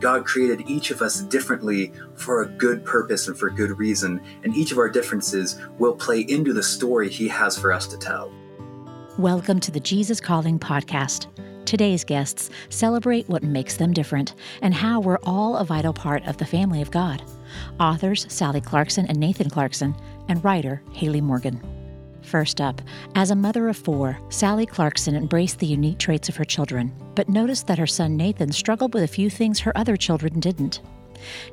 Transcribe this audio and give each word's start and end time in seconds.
God 0.00 0.24
created 0.24 0.70
each 0.70 0.92
of 0.92 1.02
us 1.02 1.22
differently 1.22 1.92
for 2.14 2.42
a 2.42 2.48
good 2.48 2.84
purpose 2.84 3.26
and 3.26 3.36
for 3.36 3.50
good 3.50 3.76
reason, 3.78 4.20
and 4.44 4.54
each 4.54 4.70
of 4.70 4.78
our 4.78 4.88
differences 4.88 5.60
will 5.78 5.96
play 5.96 6.20
into 6.20 6.52
the 6.52 6.62
story 6.62 7.08
He 7.08 7.26
has 7.26 7.58
for 7.58 7.72
us 7.72 7.88
to 7.88 7.98
tell. 7.98 8.32
Welcome 9.18 9.58
to 9.58 9.72
the 9.72 9.80
Jesus 9.80 10.20
Calling 10.20 10.60
podcast. 10.60 11.26
Today's 11.64 12.04
guests 12.04 12.48
celebrate 12.68 13.28
what 13.28 13.42
makes 13.42 13.76
them 13.76 13.92
different 13.92 14.36
and 14.62 14.72
how 14.72 15.00
we're 15.00 15.18
all 15.24 15.56
a 15.56 15.64
vital 15.64 15.92
part 15.92 16.24
of 16.28 16.36
the 16.36 16.46
family 16.46 16.80
of 16.80 16.92
God. 16.92 17.20
Authors 17.80 18.24
Sally 18.32 18.60
Clarkson 18.60 19.04
and 19.06 19.18
Nathan 19.18 19.50
Clarkson, 19.50 19.96
and 20.28 20.44
writer 20.44 20.80
Hayley 20.92 21.20
Morgan. 21.20 21.77
First 22.28 22.60
up, 22.60 22.82
as 23.14 23.30
a 23.30 23.34
mother 23.34 23.68
of 23.68 23.76
four, 23.78 24.20
Sally 24.28 24.66
Clarkson 24.66 25.16
embraced 25.16 25.60
the 25.60 25.66
unique 25.66 25.96
traits 25.96 26.28
of 26.28 26.36
her 26.36 26.44
children, 26.44 26.92
but 27.14 27.30
noticed 27.30 27.66
that 27.68 27.78
her 27.78 27.86
son 27.86 28.18
Nathan 28.18 28.52
struggled 28.52 28.92
with 28.92 29.02
a 29.02 29.08
few 29.08 29.30
things 29.30 29.60
her 29.60 29.76
other 29.78 29.96
children 29.96 30.38
didn't. 30.38 30.82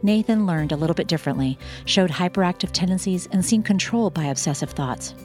Nathan 0.04 0.46
learned 0.46 0.74
a 0.74 0.76
little 0.76 0.94
bit 0.94 1.08
differently, 1.08 1.58
showed 1.86 2.12
hyperactive 2.12 2.72
tendencies, 2.74 3.26
and 3.32 3.46
seemed 3.46 3.64
controlled 3.64 4.14
by 4.14 4.26
obsessive 4.26 4.72
thoughts. 4.72 5.16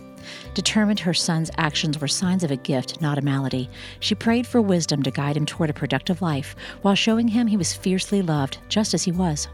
Determined 0.54 1.00
her 1.00 1.14
son's 1.14 1.50
actions 1.58 2.00
were 2.00 2.06
signs 2.06 2.44
of 2.44 2.52
a 2.52 2.56
gift, 2.56 3.00
not 3.00 3.18
a 3.18 3.22
malady, 3.22 3.68
she 3.98 4.14
prayed 4.14 4.46
for 4.46 4.62
wisdom 4.62 5.02
to 5.02 5.10
guide 5.10 5.36
him 5.36 5.46
toward 5.46 5.68
a 5.68 5.74
productive 5.74 6.22
life 6.22 6.54
while 6.82 6.94
showing 6.94 7.26
him 7.26 7.48
he 7.48 7.56
was 7.56 7.74
fiercely 7.74 8.22
loved 8.22 8.58
just 8.68 8.94
as 8.94 9.02
he 9.02 9.10
was. 9.10 9.48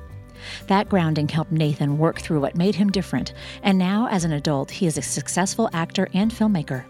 That 0.66 0.88
grounding 0.88 1.28
helped 1.28 1.52
Nathan 1.52 1.98
work 1.98 2.20
through 2.20 2.40
what 2.40 2.56
made 2.56 2.74
him 2.74 2.90
different, 2.90 3.32
and 3.62 3.78
now, 3.78 4.08
as 4.10 4.24
an 4.24 4.32
adult, 4.32 4.70
he 4.70 4.86
is 4.86 4.98
a 4.98 5.02
successful 5.02 5.70
actor 5.72 6.08
and 6.14 6.30
filmmaker. 6.30 6.84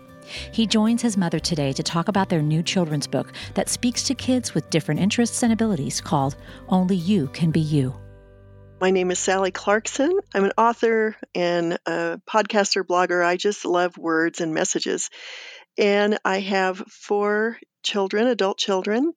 He 0.53 0.67
joins 0.67 1.03
his 1.03 1.17
mother 1.17 1.39
today 1.39 1.73
to 1.73 1.83
talk 1.83 2.09
about 2.09 2.29
their 2.29 2.43
new 2.43 2.63
children's 2.63 3.07
book 3.07 3.33
that 3.55 3.69
speaks 3.69 4.03
to 4.05 4.15
kids 4.15 4.55
with 4.55 4.71
different 4.71 5.01
interests 5.01 5.43
and 5.43 5.53
abilities 5.53 6.01
called 6.01 6.37
Only 6.69 6.97
You 6.97 7.29
Can 7.29 7.51
Be 7.51 7.61
You. 7.61 7.95
My 8.81 8.91
name 8.91 9.11
is 9.11 9.19
Sally 9.19 9.53
Clarkson. 9.53 10.19
I'm 10.35 10.45
an 10.45 10.53
author 10.59 11.17
and 11.35 11.79
a 11.87 12.21
podcaster, 12.29 12.83
blogger. 12.83 13.25
I 13.25 13.37
just 13.37 13.65
love 13.65 13.97
words 13.97 14.41
and 14.41 14.53
messages. 14.53 15.09
And 15.79 16.19
I 16.25 16.41
have 16.41 16.79
four 16.79 17.59
children, 17.83 18.27
adult 18.27 18.59
children, 18.59 19.13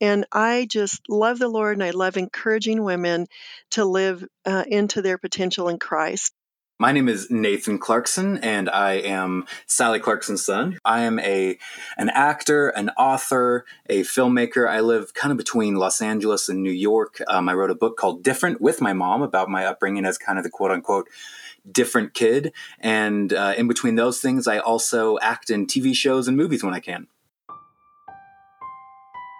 and 0.00 0.26
I 0.32 0.66
just 0.70 1.02
love 1.08 1.38
the 1.38 1.48
Lord 1.48 1.76
and 1.76 1.84
I 1.84 1.90
love 1.90 2.16
encouraging 2.16 2.82
women 2.82 3.26
to 3.72 3.84
live 3.84 4.24
uh, 4.44 4.64
into 4.66 5.02
their 5.02 5.18
potential 5.18 5.68
in 5.68 5.78
Christ. 5.78 6.32
My 6.78 6.92
name 6.92 7.08
is 7.08 7.30
Nathan 7.30 7.78
Clarkson, 7.78 8.36
and 8.36 8.68
I 8.68 8.94
am 8.94 9.46
Sally 9.66 9.98
Clarkson's 9.98 10.44
son. 10.44 10.78
I 10.84 11.04
am 11.04 11.18
a 11.20 11.58
an 11.96 12.10
actor, 12.10 12.68
an 12.68 12.90
author, 12.98 13.64
a 13.88 14.02
filmmaker. 14.02 14.68
I 14.68 14.80
live 14.80 15.14
kind 15.14 15.32
of 15.32 15.38
between 15.38 15.76
Los 15.76 16.02
Angeles 16.02 16.50
and 16.50 16.62
New 16.62 16.70
York. 16.70 17.22
Um, 17.28 17.48
I 17.48 17.54
wrote 17.54 17.70
a 17.70 17.74
book 17.74 17.96
called 17.96 18.22
Different 18.22 18.60
with 18.60 18.82
my 18.82 18.92
mom 18.92 19.22
about 19.22 19.48
my 19.48 19.64
upbringing 19.64 20.04
as 20.04 20.18
kind 20.18 20.36
of 20.38 20.44
the 20.44 20.50
quote 20.50 20.70
unquote 20.70 21.08
different 21.70 22.12
kid. 22.12 22.52
And 22.78 23.32
uh, 23.32 23.54
in 23.56 23.68
between 23.68 23.94
those 23.94 24.20
things, 24.20 24.46
I 24.46 24.58
also 24.58 25.18
act 25.20 25.48
in 25.48 25.66
TV 25.66 25.94
shows 25.94 26.28
and 26.28 26.36
movies 26.36 26.62
when 26.62 26.74
I 26.74 26.80
can 26.80 27.08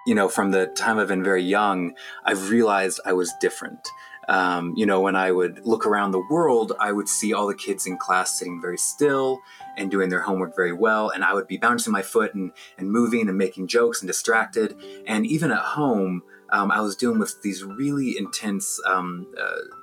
you 0.07 0.15
know, 0.15 0.29
from 0.29 0.53
the 0.53 0.67
time 0.67 0.99
I've 0.99 1.09
been 1.09 1.25
very 1.25 1.43
young, 1.43 1.95
I've 2.25 2.51
realized 2.51 3.01
I 3.05 3.13
was 3.13 3.33
different. 3.41 3.89
Um, 4.29 4.75
you 4.77 4.87
know, 4.87 5.01
when 5.01 5.15
I 5.15 5.31
would 5.31 5.65
look 5.65 5.87
around 5.87 6.11
the 6.11 6.27
world, 6.31 6.73
I 6.81 6.93
would 6.93 7.09
see 7.09 7.33
all 7.33 7.47
the 7.47 7.55
kids 7.55 7.87
in 7.87 7.97
class 7.97 8.39
sitting 8.39 8.61
very 8.61 8.79
still 8.79 9.41
and 9.77 9.91
doing 9.91 10.09
their 10.09 10.21
homework 10.21 10.57
very 10.57 10.73
well. 10.73 11.11
And 11.11 11.23
I 11.23 11.33
would 11.35 11.47
be 11.47 11.59
bouncing 11.59 11.93
my 11.93 12.03
foot 12.03 12.35
and, 12.35 12.53
and 12.79 12.91
moving 12.91 13.29
and 13.29 13.39
making 13.39 13.69
jokes 13.69 14.01
and 14.01 14.09
distracted. 14.09 14.77
And 15.07 15.27
even 15.27 15.53
at 15.53 15.61
home, 15.61 16.23
um, 16.51 16.71
I 16.71 16.81
was 16.81 16.97
dealing 16.97 17.19
with 17.19 17.41
these 17.43 17.63
really 17.63 18.17
intense 18.19 18.81
um, 18.87 19.27
uh, 19.41 19.77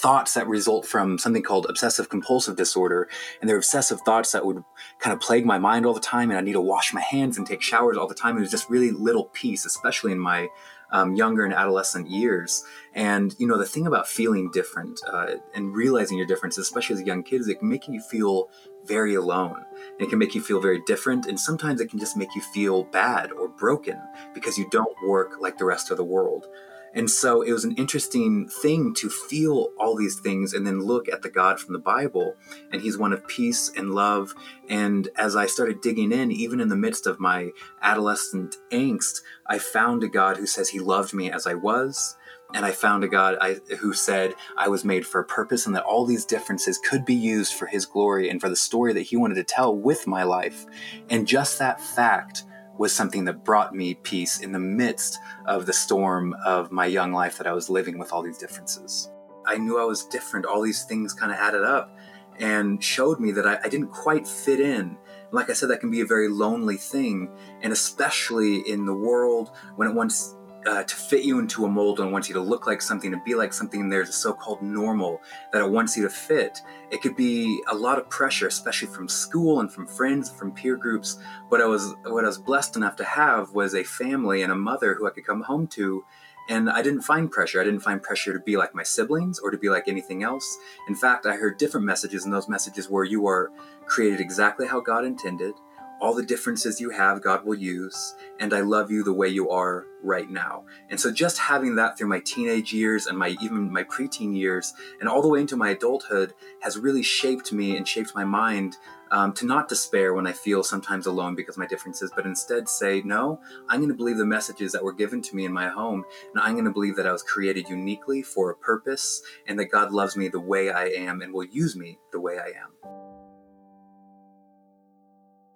thoughts 0.00 0.34
that 0.34 0.46
result 0.46 0.86
from 0.86 1.18
something 1.18 1.42
called 1.42 1.66
obsessive 1.68 2.08
compulsive 2.08 2.56
disorder. 2.56 3.08
And 3.40 3.48
they're 3.48 3.56
obsessive 3.56 4.00
thoughts 4.02 4.32
that 4.32 4.46
would 4.46 4.62
kind 5.00 5.12
of 5.12 5.20
plague 5.20 5.44
my 5.44 5.58
mind 5.58 5.86
all 5.86 5.94
the 5.94 6.00
time. 6.00 6.30
And 6.30 6.38
I 6.38 6.42
need 6.42 6.52
to 6.52 6.60
wash 6.60 6.92
my 6.92 7.00
hands 7.00 7.36
and 7.36 7.46
take 7.46 7.62
showers 7.62 7.96
all 7.96 8.06
the 8.06 8.14
time. 8.14 8.36
It 8.36 8.40
was 8.40 8.50
just 8.50 8.70
really 8.70 8.90
little 8.90 9.24
peace, 9.24 9.64
especially 9.66 10.12
in 10.12 10.20
my 10.20 10.48
um, 10.90 11.14
younger 11.14 11.44
and 11.44 11.52
adolescent 11.52 12.08
years. 12.08 12.64
And, 12.94 13.34
you 13.38 13.46
know, 13.46 13.58
the 13.58 13.66
thing 13.66 13.86
about 13.86 14.08
feeling 14.08 14.50
different 14.52 15.00
uh, 15.06 15.34
and 15.54 15.74
realizing 15.74 16.16
your 16.16 16.26
differences, 16.26 16.66
especially 16.66 16.94
as 16.94 17.00
a 17.00 17.06
young 17.06 17.22
kid, 17.22 17.40
is 17.40 17.48
it 17.48 17.58
can 17.58 17.68
make 17.68 17.88
you 17.88 18.00
feel 18.00 18.50
very 18.84 19.14
alone. 19.14 19.64
And 19.74 20.00
it 20.00 20.10
can 20.10 20.18
make 20.18 20.34
you 20.34 20.40
feel 20.40 20.60
very 20.60 20.80
different. 20.86 21.26
And 21.26 21.38
sometimes 21.38 21.80
it 21.80 21.90
can 21.90 21.98
just 21.98 22.16
make 22.16 22.34
you 22.34 22.40
feel 22.40 22.84
bad 22.84 23.32
or 23.32 23.48
broken 23.48 24.00
because 24.32 24.56
you 24.56 24.68
don't 24.70 24.96
work 25.06 25.40
like 25.40 25.58
the 25.58 25.64
rest 25.64 25.90
of 25.90 25.96
the 25.96 26.04
world. 26.04 26.46
And 26.94 27.10
so 27.10 27.42
it 27.42 27.52
was 27.52 27.64
an 27.64 27.76
interesting 27.76 28.48
thing 28.48 28.94
to 28.94 29.10
feel 29.10 29.68
all 29.78 29.96
these 29.96 30.18
things 30.18 30.54
and 30.54 30.66
then 30.66 30.80
look 30.80 31.08
at 31.08 31.22
the 31.22 31.30
God 31.30 31.60
from 31.60 31.72
the 31.72 31.78
Bible. 31.78 32.34
And 32.72 32.80
he's 32.80 32.98
one 32.98 33.12
of 33.12 33.26
peace 33.26 33.70
and 33.76 33.94
love. 33.94 34.34
And 34.68 35.08
as 35.16 35.36
I 35.36 35.46
started 35.46 35.80
digging 35.80 36.12
in, 36.12 36.32
even 36.32 36.60
in 36.60 36.68
the 36.68 36.76
midst 36.76 37.06
of 37.06 37.20
my 37.20 37.50
adolescent 37.82 38.56
angst, 38.72 39.20
I 39.46 39.58
found 39.58 40.02
a 40.02 40.08
God 40.08 40.38
who 40.38 40.46
says 40.46 40.70
he 40.70 40.80
loved 40.80 41.12
me 41.12 41.30
as 41.30 41.46
I 41.46 41.54
was. 41.54 42.16
And 42.54 42.64
I 42.64 42.70
found 42.70 43.04
a 43.04 43.08
God 43.08 43.36
I, 43.42 43.56
who 43.78 43.92
said 43.92 44.34
I 44.56 44.68
was 44.68 44.82
made 44.82 45.06
for 45.06 45.20
a 45.20 45.24
purpose 45.24 45.66
and 45.66 45.76
that 45.76 45.84
all 45.84 46.06
these 46.06 46.24
differences 46.24 46.78
could 46.78 47.04
be 47.04 47.14
used 47.14 47.52
for 47.52 47.66
his 47.66 47.84
glory 47.84 48.30
and 48.30 48.40
for 48.40 48.48
the 48.48 48.56
story 48.56 48.94
that 48.94 49.02
he 49.02 49.16
wanted 49.16 49.34
to 49.34 49.44
tell 49.44 49.76
with 49.76 50.06
my 50.06 50.22
life. 50.22 50.64
And 51.10 51.28
just 51.28 51.58
that 51.58 51.78
fact 51.78 52.44
was 52.78 52.92
something 52.92 53.24
that 53.24 53.44
brought 53.44 53.74
me 53.74 53.94
peace 53.94 54.40
in 54.40 54.52
the 54.52 54.58
midst 54.58 55.18
of 55.46 55.66
the 55.66 55.72
storm 55.72 56.34
of 56.44 56.72
my 56.72 56.86
young 56.86 57.12
life 57.12 57.36
that 57.38 57.46
I 57.46 57.52
was 57.52 57.68
living 57.68 57.98
with 57.98 58.12
all 58.12 58.22
these 58.22 58.38
differences. 58.38 59.10
I 59.44 59.58
knew 59.58 59.78
I 59.80 59.84
was 59.84 60.04
different. 60.04 60.46
All 60.46 60.62
these 60.62 60.84
things 60.84 61.12
kind 61.12 61.32
of 61.32 61.38
added 61.38 61.64
up 61.64 61.96
and 62.38 62.82
showed 62.82 63.18
me 63.18 63.32
that 63.32 63.46
I, 63.46 63.58
I 63.64 63.68
didn't 63.68 63.88
quite 63.88 64.26
fit 64.26 64.60
in. 64.60 64.96
Like 65.32 65.50
I 65.50 65.52
said, 65.52 65.70
that 65.70 65.80
can 65.80 65.90
be 65.90 66.00
a 66.00 66.06
very 66.06 66.28
lonely 66.28 66.76
thing, 66.76 67.30
and 67.62 67.72
especially 67.72 68.60
in 68.68 68.86
the 68.86 68.94
world 68.94 69.50
when 69.76 69.88
it 69.88 69.94
wants 69.94 70.34
uh, 70.66 70.82
to 70.82 70.96
fit 70.96 71.24
you 71.24 71.38
into 71.38 71.64
a 71.64 71.68
mold 71.68 72.00
and 72.00 72.12
wants 72.12 72.28
you 72.28 72.34
to 72.34 72.40
look 72.40 72.66
like 72.66 72.82
something, 72.82 73.10
to 73.10 73.20
be 73.24 73.34
like 73.34 73.52
something, 73.52 73.82
and 73.82 73.92
there's 73.92 74.08
a 74.08 74.12
so 74.12 74.32
called 74.32 74.60
normal 74.62 75.20
that 75.52 75.62
it 75.62 75.70
wants 75.70 75.96
you 75.96 76.02
to 76.02 76.10
fit. 76.10 76.60
It 76.90 77.00
could 77.00 77.16
be 77.16 77.62
a 77.68 77.74
lot 77.74 77.98
of 77.98 78.08
pressure, 78.10 78.46
especially 78.46 78.88
from 78.88 79.08
school 79.08 79.60
and 79.60 79.70
from 79.70 79.86
friends, 79.86 80.30
from 80.30 80.52
peer 80.52 80.76
groups. 80.76 81.18
What 81.48 81.60
I 81.60 81.66
was, 81.66 81.94
what 82.04 82.24
I 82.24 82.28
was 82.28 82.38
blessed 82.38 82.76
enough 82.76 82.96
to 82.96 83.04
have 83.04 83.52
was 83.54 83.74
a 83.74 83.84
family 83.84 84.42
and 84.42 84.52
a 84.52 84.56
mother 84.56 84.94
who 84.94 85.06
I 85.06 85.10
could 85.10 85.26
come 85.26 85.42
home 85.42 85.66
to. 85.68 86.04
And 86.50 86.70
I 86.70 86.80
didn't 86.80 87.02
find 87.02 87.30
pressure. 87.30 87.60
I 87.60 87.64
didn't 87.64 87.80
find 87.80 88.02
pressure 88.02 88.32
to 88.32 88.40
be 88.40 88.56
like 88.56 88.74
my 88.74 88.82
siblings 88.82 89.38
or 89.38 89.50
to 89.50 89.58
be 89.58 89.68
like 89.68 89.86
anything 89.86 90.22
else. 90.22 90.56
In 90.88 90.94
fact, 90.94 91.26
I 91.26 91.36
heard 91.36 91.58
different 91.58 91.84
messages, 91.84 92.24
and 92.24 92.32
those 92.32 92.48
messages 92.48 92.88
were 92.88 93.04
you 93.04 93.26
are 93.26 93.52
created 93.86 94.18
exactly 94.18 94.66
how 94.66 94.80
God 94.80 95.04
intended 95.04 95.54
all 96.00 96.14
the 96.14 96.22
differences 96.22 96.80
you 96.80 96.90
have, 96.90 97.22
God 97.22 97.44
will 97.44 97.56
use, 97.56 98.14
and 98.38 98.54
I 98.54 98.60
love 98.60 98.90
you 98.90 99.02
the 99.02 99.12
way 99.12 99.28
you 99.28 99.50
are 99.50 99.86
right 100.02 100.30
now. 100.30 100.64
And 100.90 101.00
so, 101.00 101.10
just 101.10 101.38
having 101.38 101.74
that 101.76 101.98
through 101.98 102.08
my 102.08 102.20
teenage 102.20 102.72
years 102.72 103.06
and 103.06 103.18
my 103.18 103.36
even 103.40 103.70
my 103.70 103.84
preteen 103.84 104.36
years, 104.36 104.74
and 105.00 105.08
all 105.08 105.22
the 105.22 105.28
way 105.28 105.40
into 105.40 105.56
my 105.56 105.70
adulthood, 105.70 106.34
has 106.60 106.78
really 106.78 107.02
shaped 107.02 107.52
me 107.52 107.76
and 107.76 107.86
shaped 107.86 108.14
my 108.14 108.24
mind 108.24 108.76
um, 109.10 109.32
to 109.34 109.46
not 109.46 109.68
despair 109.68 110.14
when 110.14 110.26
I 110.26 110.32
feel 110.32 110.62
sometimes 110.62 111.06
alone 111.06 111.34
because 111.34 111.56
of 111.56 111.60
my 111.60 111.66
differences, 111.66 112.12
but 112.14 112.26
instead 112.26 112.68
say, 112.68 113.02
no, 113.02 113.40
I'm 113.68 113.80
going 113.80 113.90
to 113.90 113.96
believe 113.96 114.18
the 114.18 114.26
messages 114.26 114.72
that 114.72 114.84
were 114.84 114.92
given 114.92 115.22
to 115.22 115.36
me 115.36 115.44
in 115.44 115.52
my 115.52 115.68
home, 115.68 116.04
and 116.34 116.42
I'm 116.42 116.52
going 116.52 116.64
to 116.64 116.70
believe 116.70 116.96
that 116.96 117.06
I 117.06 117.12
was 117.12 117.22
created 117.22 117.68
uniquely 117.68 118.22
for 118.22 118.50
a 118.50 118.56
purpose, 118.56 119.22
and 119.46 119.58
that 119.58 119.66
God 119.66 119.92
loves 119.92 120.16
me 120.16 120.28
the 120.28 120.40
way 120.40 120.70
I 120.70 120.86
am 120.86 121.22
and 121.22 121.32
will 121.32 121.44
use 121.44 121.74
me 121.76 121.98
the 122.12 122.20
way 122.20 122.38
I 122.38 122.48
am. 122.48 123.07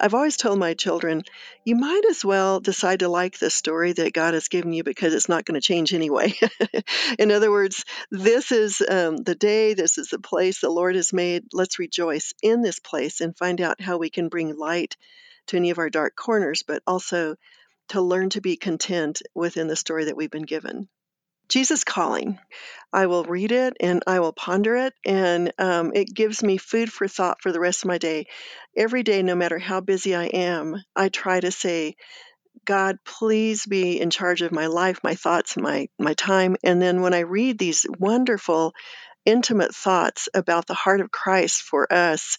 I've 0.02 0.14
always 0.14 0.36
told 0.36 0.58
my 0.58 0.74
children, 0.74 1.22
you 1.64 1.76
might 1.76 2.02
as 2.10 2.24
well 2.24 2.58
decide 2.58 2.98
to 3.00 3.08
like 3.08 3.38
the 3.38 3.50
story 3.50 3.92
that 3.92 4.12
God 4.12 4.34
has 4.34 4.48
given 4.48 4.72
you 4.72 4.82
because 4.82 5.14
it's 5.14 5.28
not 5.28 5.44
going 5.44 5.54
to 5.54 5.64
change 5.64 5.94
anyway. 5.94 6.34
In 7.20 7.31
other 7.31 7.52
words, 7.52 7.84
this 8.10 8.50
is 8.50 8.82
um, 8.87 9.19
the 9.19 9.37
day, 9.37 9.75
this 9.75 9.99
is 9.99 10.08
the 10.08 10.19
place 10.19 10.60
the 10.60 10.70
Lord 10.70 10.96
has 10.96 11.12
made. 11.12 11.44
Let's 11.52 11.78
rejoice 11.78 12.34
in 12.43 12.62
this 12.62 12.81
place 12.81 13.20
and 13.20 13.37
find 13.37 13.60
out 13.60 13.81
how 13.81 13.96
we 13.96 14.10
can 14.10 14.28
bring 14.28 14.58
light 14.58 14.96
to 15.46 15.56
any 15.56 15.70
of 15.70 15.78
our 15.78 15.88
dark 15.88 16.16
corners, 16.16 16.64
but 16.66 16.82
also 16.84 17.37
to 17.90 18.00
learn 18.00 18.31
to 18.31 18.40
be 18.40 18.56
content 18.56 19.22
within 19.37 19.69
the 19.69 19.76
story 19.76 20.06
that 20.06 20.16
we've 20.16 20.32
been 20.32 20.43
given. 20.43 20.88
Jesus 21.49 21.85
Calling. 21.85 22.39
I 22.93 23.06
will 23.06 23.25
read 23.25 23.53
it 23.53 23.77
and 23.81 24.03
I 24.06 24.21
will 24.21 24.33
ponder 24.33 24.77
it, 24.77 24.94
and 25.05 25.53
um, 25.59 25.93
it 25.94 26.12
gives 26.12 26.43
me 26.43 26.59
food 26.59 26.93
for 26.93 27.09
thought 27.09 27.41
for 27.41 27.53
the 27.53 27.61
rest 27.61 27.85
of 27.85 27.89
my 27.89 27.99
day. 27.99 28.27
Every 28.77 29.03
day, 29.03 29.23
no 29.23 29.35
matter 29.35 29.59
how 29.59 29.81
busy 29.81 30.15
I 30.15 30.25
am, 30.27 30.77
I 30.94 31.09
try 31.09 31.41
to 31.41 31.50
say, 31.50 31.97
God, 32.65 32.99
please 33.05 33.67
be 33.67 34.00
in 34.00 34.11
charge 34.11 34.43
of 34.43 34.53
my 34.53 34.67
life, 34.67 35.00
my 35.03 35.15
thoughts, 35.15 35.56
my 35.56 35.89
my 35.99 36.15
time. 36.15 36.56
And 36.62 36.81
then 36.81 37.00
when 37.00 37.15
I 37.15 37.21
read 37.21 37.59
these 37.59 37.87
wonderful, 37.99 38.73
intimate 39.25 39.75
thoughts 39.75 40.29
about 40.35 40.67
the 40.67 40.75
heart 40.75 41.00
of 41.00 41.11
Christ 41.11 41.62
for 41.62 41.93
us, 41.93 42.37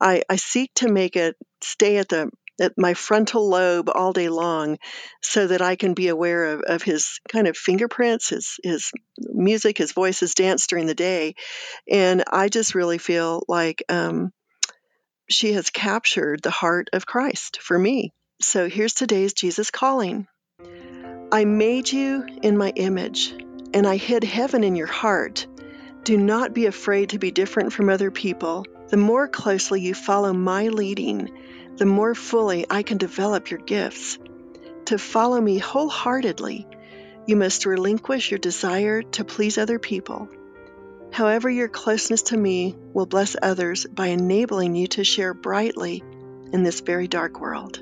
I, 0.00 0.22
I 0.28 0.36
seek 0.36 0.72
to 0.76 0.90
make 0.90 1.16
it 1.16 1.36
stay 1.62 1.98
at 1.98 2.08
the 2.08 2.30
at 2.60 2.72
my 2.76 2.94
frontal 2.94 3.48
lobe 3.48 3.90
all 3.92 4.12
day 4.12 4.28
long 4.28 4.78
so 5.22 5.46
that 5.46 5.62
I 5.62 5.76
can 5.76 5.94
be 5.94 6.08
aware 6.08 6.44
of, 6.46 6.60
of 6.62 6.82
his 6.82 7.20
kind 7.28 7.46
of 7.46 7.56
fingerprints, 7.56 8.28
his, 8.28 8.58
his 8.62 8.92
music, 9.18 9.78
his 9.78 9.92
voice, 9.92 10.20
his 10.20 10.34
dance 10.34 10.66
during 10.66 10.86
the 10.86 10.94
day. 10.94 11.34
And 11.90 12.24
I 12.30 12.48
just 12.48 12.74
really 12.74 12.98
feel 12.98 13.44
like 13.48 13.82
um, 13.88 14.32
she 15.28 15.54
has 15.54 15.70
captured 15.70 16.42
the 16.42 16.50
heart 16.50 16.88
of 16.92 17.06
Christ 17.06 17.60
for 17.60 17.78
me. 17.78 18.12
So 18.40 18.68
here's 18.68 18.94
today's 18.94 19.32
Jesus 19.32 19.70
calling. 19.70 20.26
I 21.32 21.44
made 21.44 21.90
you 21.90 22.26
in 22.42 22.58
my 22.58 22.70
image, 22.76 23.34
and 23.72 23.86
I 23.86 23.96
hid 23.96 24.24
heaven 24.24 24.64
in 24.64 24.76
your 24.76 24.86
heart. 24.86 25.46
Do 26.04 26.18
not 26.18 26.52
be 26.52 26.66
afraid 26.66 27.10
to 27.10 27.18
be 27.18 27.30
different 27.30 27.72
from 27.72 27.88
other 27.88 28.10
people. 28.10 28.66
The 28.88 28.96
more 28.96 29.28
closely 29.28 29.80
you 29.80 29.94
follow 29.94 30.32
my 30.32 30.68
leading, 30.68 31.30
the 31.76 31.86
more 31.86 32.14
fully 32.14 32.66
I 32.68 32.82
can 32.82 32.98
develop 32.98 33.50
your 33.50 33.60
gifts. 33.60 34.18
To 34.86 34.98
follow 34.98 35.40
me 35.40 35.58
wholeheartedly, 35.58 36.66
you 37.26 37.36
must 37.36 37.66
relinquish 37.66 38.30
your 38.30 38.38
desire 38.38 39.02
to 39.02 39.24
please 39.24 39.58
other 39.58 39.78
people. 39.78 40.28
However, 41.12 41.48
your 41.48 41.68
closeness 41.68 42.22
to 42.24 42.36
me 42.36 42.74
will 42.92 43.06
bless 43.06 43.36
others 43.40 43.86
by 43.86 44.08
enabling 44.08 44.74
you 44.74 44.86
to 44.88 45.04
share 45.04 45.34
brightly 45.34 46.02
in 46.52 46.62
this 46.62 46.80
very 46.80 47.06
dark 47.06 47.40
world. 47.40 47.80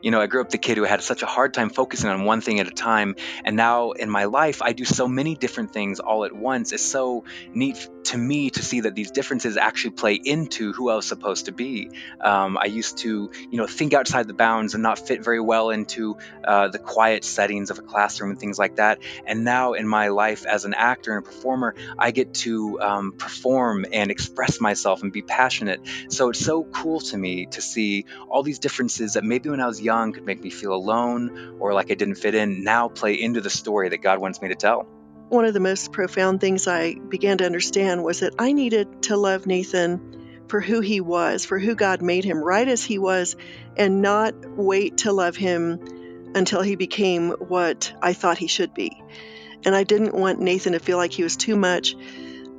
You 0.00 0.12
know, 0.12 0.20
I 0.20 0.28
grew 0.28 0.40
up 0.40 0.50
the 0.50 0.58
kid 0.58 0.76
who 0.76 0.84
had 0.84 1.02
such 1.02 1.24
a 1.24 1.26
hard 1.26 1.52
time 1.52 1.70
focusing 1.70 2.08
on 2.08 2.24
one 2.24 2.40
thing 2.40 2.60
at 2.60 2.68
a 2.68 2.70
time. 2.70 3.16
And 3.44 3.56
now 3.56 3.90
in 3.90 4.08
my 4.08 4.26
life, 4.26 4.62
I 4.62 4.72
do 4.72 4.84
so 4.84 5.08
many 5.08 5.34
different 5.34 5.72
things 5.72 5.98
all 5.98 6.24
at 6.24 6.32
once. 6.32 6.70
It's 6.70 6.84
so 6.84 7.24
neat 7.52 7.88
to 8.04 8.16
me 8.16 8.50
to 8.50 8.62
see 8.62 8.82
that 8.82 8.94
these 8.94 9.10
differences 9.10 9.56
actually 9.56 9.90
play 9.90 10.14
into 10.14 10.72
who 10.72 10.88
I 10.88 10.94
was 10.94 11.04
supposed 11.04 11.46
to 11.46 11.52
be. 11.52 11.90
Um, 12.20 12.56
I 12.56 12.66
used 12.66 12.98
to, 12.98 13.28
you 13.50 13.58
know, 13.58 13.66
think 13.66 13.92
outside 13.92 14.28
the 14.28 14.34
bounds 14.34 14.74
and 14.74 14.84
not 14.84 15.00
fit 15.00 15.24
very 15.24 15.40
well 15.40 15.70
into 15.70 16.16
uh, 16.44 16.68
the 16.68 16.78
quiet 16.78 17.24
settings 17.24 17.70
of 17.70 17.80
a 17.80 17.82
classroom 17.82 18.30
and 18.30 18.38
things 18.38 18.56
like 18.56 18.76
that. 18.76 19.00
And 19.26 19.42
now 19.42 19.72
in 19.72 19.88
my 19.88 20.08
life 20.08 20.46
as 20.46 20.64
an 20.64 20.74
actor 20.74 21.16
and 21.16 21.26
a 21.26 21.28
performer, 21.28 21.74
I 21.98 22.12
get 22.12 22.34
to 22.34 22.80
um, 22.80 23.12
perform 23.18 23.84
and 23.92 24.12
express 24.12 24.60
myself 24.60 25.02
and 25.02 25.12
be 25.12 25.22
passionate. 25.22 25.80
So 26.08 26.28
it's 26.28 26.38
so 26.38 26.62
cool 26.62 27.00
to 27.00 27.18
me 27.18 27.46
to 27.46 27.60
see 27.60 28.06
all 28.28 28.44
these 28.44 28.60
differences 28.60 29.14
that 29.14 29.24
maybe 29.24 29.50
when 29.50 29.60
I 29.60 29.66
was 29.66 29.80
young 29.80 29.87
could 29.88 30.24
make 30.24 30.42
me 30.42 30.50
feel 30.50 30.74
alone 30.74 31.56
or 31.58 31.72
like 31.72 31.90
I 31.90 31.94
didn't 31.94 32.16
fit 32.16 32.34
in 32.34 32.62
now 32.62 32.88
play 32.88 33.14
into 33.14 33.40
the 33.40 33.50
story 33.50 33.88
that 33.88 33.98
God 33.98 34.18
wants 34.20 34.40
me 34.42 34.48
to 34.48 34.54
tell. 34.54 34.82
One 35.28 35.44
of 35.44 35.54
the 35.54 35.60
most 35.60 35.92
profound 35.92 36.40
things 36.40 36.66
I 36.66 36.94
began 36.94 37.38
to 37.38 37.46
understand 37.46 38.02
was 38.02 38.20
that 38.20 38.34
I 38.38 38.52
needed 38.52 39.02
to 39.04 39.16
love 39.16 39.46
Nathan 39.46 40.44
for 40.48 40.60
who 40.60 40.80
he 40.80 41.00
was, 41.00 41.44
for 41.44 41.58
who 41.58 41.74
God 41.74 42.00
made 42.00 42.24
him, 42.24 42.38
right 42.38 42.66
as 42.66 42.82
he 42.82 42.98
was, 42.98 43.36
and 43.76 44.00
not 44.00 44.34
wait 44.56 44.98
to 44.98 45.12
love 45.12 45.36
him 45.36 46.32
until 46.34 46.62
he 46.62 46.76
became 46.76 47.30
what 47.32 47.92
I 48.00 48.14
thought 48.14 48.38
he 48.38 48.46
should 48.46 48.74
be. 48.74 49.02
And 49.64 49.74
I 49.74 49.84
didn't 49.84 50.14
want 50.14 50.40
Nathan 50.40 50.72
to 50.72 50.78
feel 50.78 50.96
like 50.96 51.12
he 51.12 51.22
was 51.22 51.36
too 51.36 51.56
much. 51.56 51.94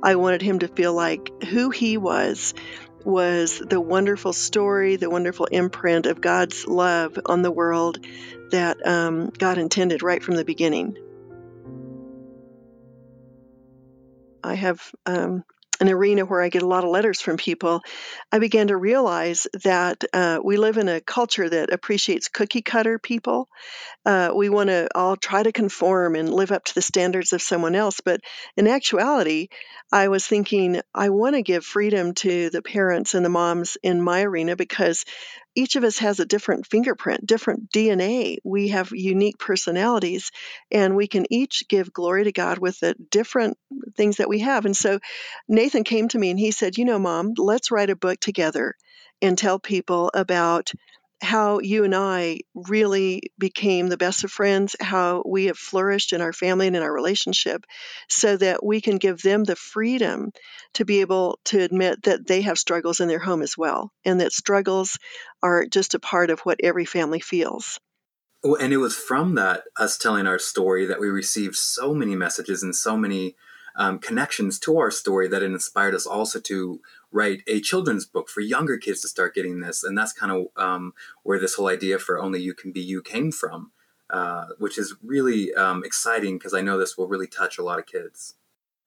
I 0.02 0.14
wanted 0.16 0.42
him 0.42 0.60
to 0.60 0.68
feel 0.68 0.94
like 0.94 1.30
who 1.44 1.70
he 1.70 1.96
was 1.96 2.54
was 3.04 3.58
the 3.58 3.80
wonderful 3.80 4.32
story, 4.32 4.96
the 4.96 5.10
wonderful 5.10 5.46
imprint 5.46 6.06
of 6.06 6.20
God's 6.20 6.66
love 6.66 7.18
on 7.26 7.42
the 7.42 7.50
world 7.50 7.98
that 8.50 8.86
um, 8.86 9.30
God 9.30 9.58
intended 9.58 10.02
right 10.02 10.22
from 10.22 10.36
the 10.36 10.44
beginning. 10.44 10.96
I 14.42 14.54
have 14.54 14.82
um, 15.06 15.44
an 15.80 15.88
arena 15.88 16.24
where 16.24 16.42
I 16.42 16.48
get 16.50 16.62
a 16.62 16.66
lot 16.66 16.84
of 16.84 16.90
letters 16.90 17.20
from 17.20 17.36
people. 17.36 17.82
I 18.30 18.38
began 18.38 18.68
to 18.68 18.76
realize 18.76 19.46
that 19.64 20.04
uh, 20.12 20.38
we 20.42 20.56
live 20.56 20.76
in 20.76 20.88
a 20.88 21.00
culture 21.00 21.48
that 21.48 21.72
appreciates 21.72 22.28
cookie 22.28 22.62
cutter 22.62 22.98
people. 22.98 23.48
Uh, 24.04 24.32
we 24.34 24.48
want 24.48 24.68
to 24.68 24.88
all 24.94 25.16
try 25.16 25.42
to 25.42 25.52
conform 25.52 26.14
and 26.14 26.32
live 26.32 26.52
up 26.52 26.64
to 26.64 26.74
the 26.74 26.82
standards 26.82 27.32
of 27.32 27.42
someone 27.42 27.74
else. 27.74 28.00
But 28.04 28.20
in 28.56 28.66
actuality, 28.66 29.48
I 29.92 30.08
was 30.08 30.26
thinking 30.26 30.80
I 30.94 31.10
want 31.10 31.34
to 31.34 31.42
give 31.42 31.64
freedom 31.64 32.14
to 32.14 32.50
the 32.50 32.62
parents 32.62 33.14
and 33.14 33.24
the 33.24 33.30
moms 33.30 33.76
in 33.82 34.02
my 34.02 34.22
arena 34.22 34.56
because 34.56 35.04
each 35.60 35.76
of 35.76 35.84
us 35.84 35.98
has 35.98 36.20
a 36.20 36.24
different 36.24 36.66
fingerprint, 36.66 37.26
different 37.26 37.70
DNA. 37.70 38.38
We 38.44 38.68
have 38.68 38.92
unique 38.92 39.38
personalities, 39.38 40.30
and 40.70 40.96
we 40.96 41.06
can 41.06 41.26
each 41.30 41.68
give 41.68 41.92
glory 41.92 42.24
to 42.24 42.32
God 42.32 42.58
with 42.58 42.80
the 42.80 42.94
different 43.10 43.58
things 43.94 44.16
that 44.16 44.28
we 44.30 44.38
have. 44.38 44.64
And 44.64 44.74
so 44.74 45.00
Nathan 45.48 45.84
came 45.84 46.08
to 46.08 46.18
me 46.18 46.30
and 46.30 46.38
he 46.38 46.50
said, 46.50 46.78
You 46.78 46.86
know, 46.86 46.98
mom, 46.98 47.34
let's 47.36 47.70
write 47.70 47.90
a 47.90 47.96
book 47.96 48.18
together 48.20 48.74
and 49.20 49.36
tell 49.36 49.58
people 49.58 50.10
about 50.14 50.72
how 51.22 51.60
you 51.60 51.84
and 51.84 51.94
I 51.94 52.40
really 52.54 53.22
became 53.38 53.88
the 53.88 53.96
best 53.96 54.24
of 54.24 54.30
friends, 54.30 54.74
how 54.80 55.22
we 55.26 55.46
have 55.46 55.58
flourished 55.58 56.12
in 56.12 56.20
our 56.20 56.32
family 56.32 56.66
and 56.66 56.76
in 56.76 56.82
our 56.82 56.92
relationship, 56.92 57.64
so 58.08 58.36
that 58.36 58.64
we 58.64 58.80
can 58.80 58.96
give 58.96 59.20
them 59.20 59.44
the 59.44 59.56
freedom 59.56 60.32
to 60.74 60.84
be 60.84 61.00
able 61.00 61.38
to 61.46 61.60
admit 61.60 62.02
that 62.04 62.26
they 62.26 62.42
have 62.42 62.58
struggles 62.58 63.00
in 63.00 63.08
their 63.08 63.18
home 63.18 63.42
as 63.42 63.56
well, 63.56 63.92
and 64.04 64.20
that 64.20 64.32
struggles 64.32 64.98
are 65.42 65.66
just 65.66 65.94
a 65.94 66.00
part 66.00 66.30
of 66.30 66.40
what 66.40 66.60
every 66.62 66.84
family 66.84 67.20
feels. 67.20 67.78
Well, 68.42 68.54
and 68.54 68.72
it 68.72 68.78
was 68.78 68.96
from 68.96 69.34
that, 69.34 69.64
us 69.76 69.98
telling 69.98 70.26
our 70.26 70.38
story, 70.38 70.86
that 70.86 71.00
we 71.00 71.08
received 71.08 71.56
so 71.56 71.92
many 71.92 72.16
messages 72.16 72.62
and 72.62 72.74
so 72.74 72.96
many 72.96 73.36
um, 73.76 73.98
connections 73.98 74.58
to 74.60 74.78
our 74.78 74.90
story 74.90 75.28
that 75.28 75.42
it 75.42 75.50
inspired 75.52 75.94
us 75.94 76.06
also 76.06 76.40
to 76.40 76.80
write 77.12 77.42
a 77.46 77.60
children's 77.60 78.06
book 78.06 78.28
for 78.28 78.40
younger 78.40 78.76
kids 78.76 79.00
to 79.00 79.08
start 79.08 79.34
getting 79.34 79.60
this. 79.60 79.82
And 79.82 79.96
that's 79.96 80.12
kind 80.12 80.32
of 80.32 80.46
um, 80.62 80.94
where 81.22 81.38
this 81.38 81.54
whole 81.54 81.68
idea 81.68 81.98
for 81.98 82.18
Only 82.18 82.40
You 82.40 82.54
Can 82.54 82.72
Be 82.72 82.80
You 82.80 83.02
came 83.02 83.32
from, 83.32 83.72
uh, 84.08 84.46
which 84.58 84.78
is 84.78 84.94
really 85.02 85.52
um, 85.54 85.84
exciting 85.84 86.38
because 86.38 86.54
I 86.54 86.60
know 86.60 86.78
this 86.78 86.96
will 86.96 87.08
really 87.08 87.26
touch 87.26 87.58
a 87.58 87.62
lot 87.62 87.78
of 87.78 87.86
kids. 87.86 88.34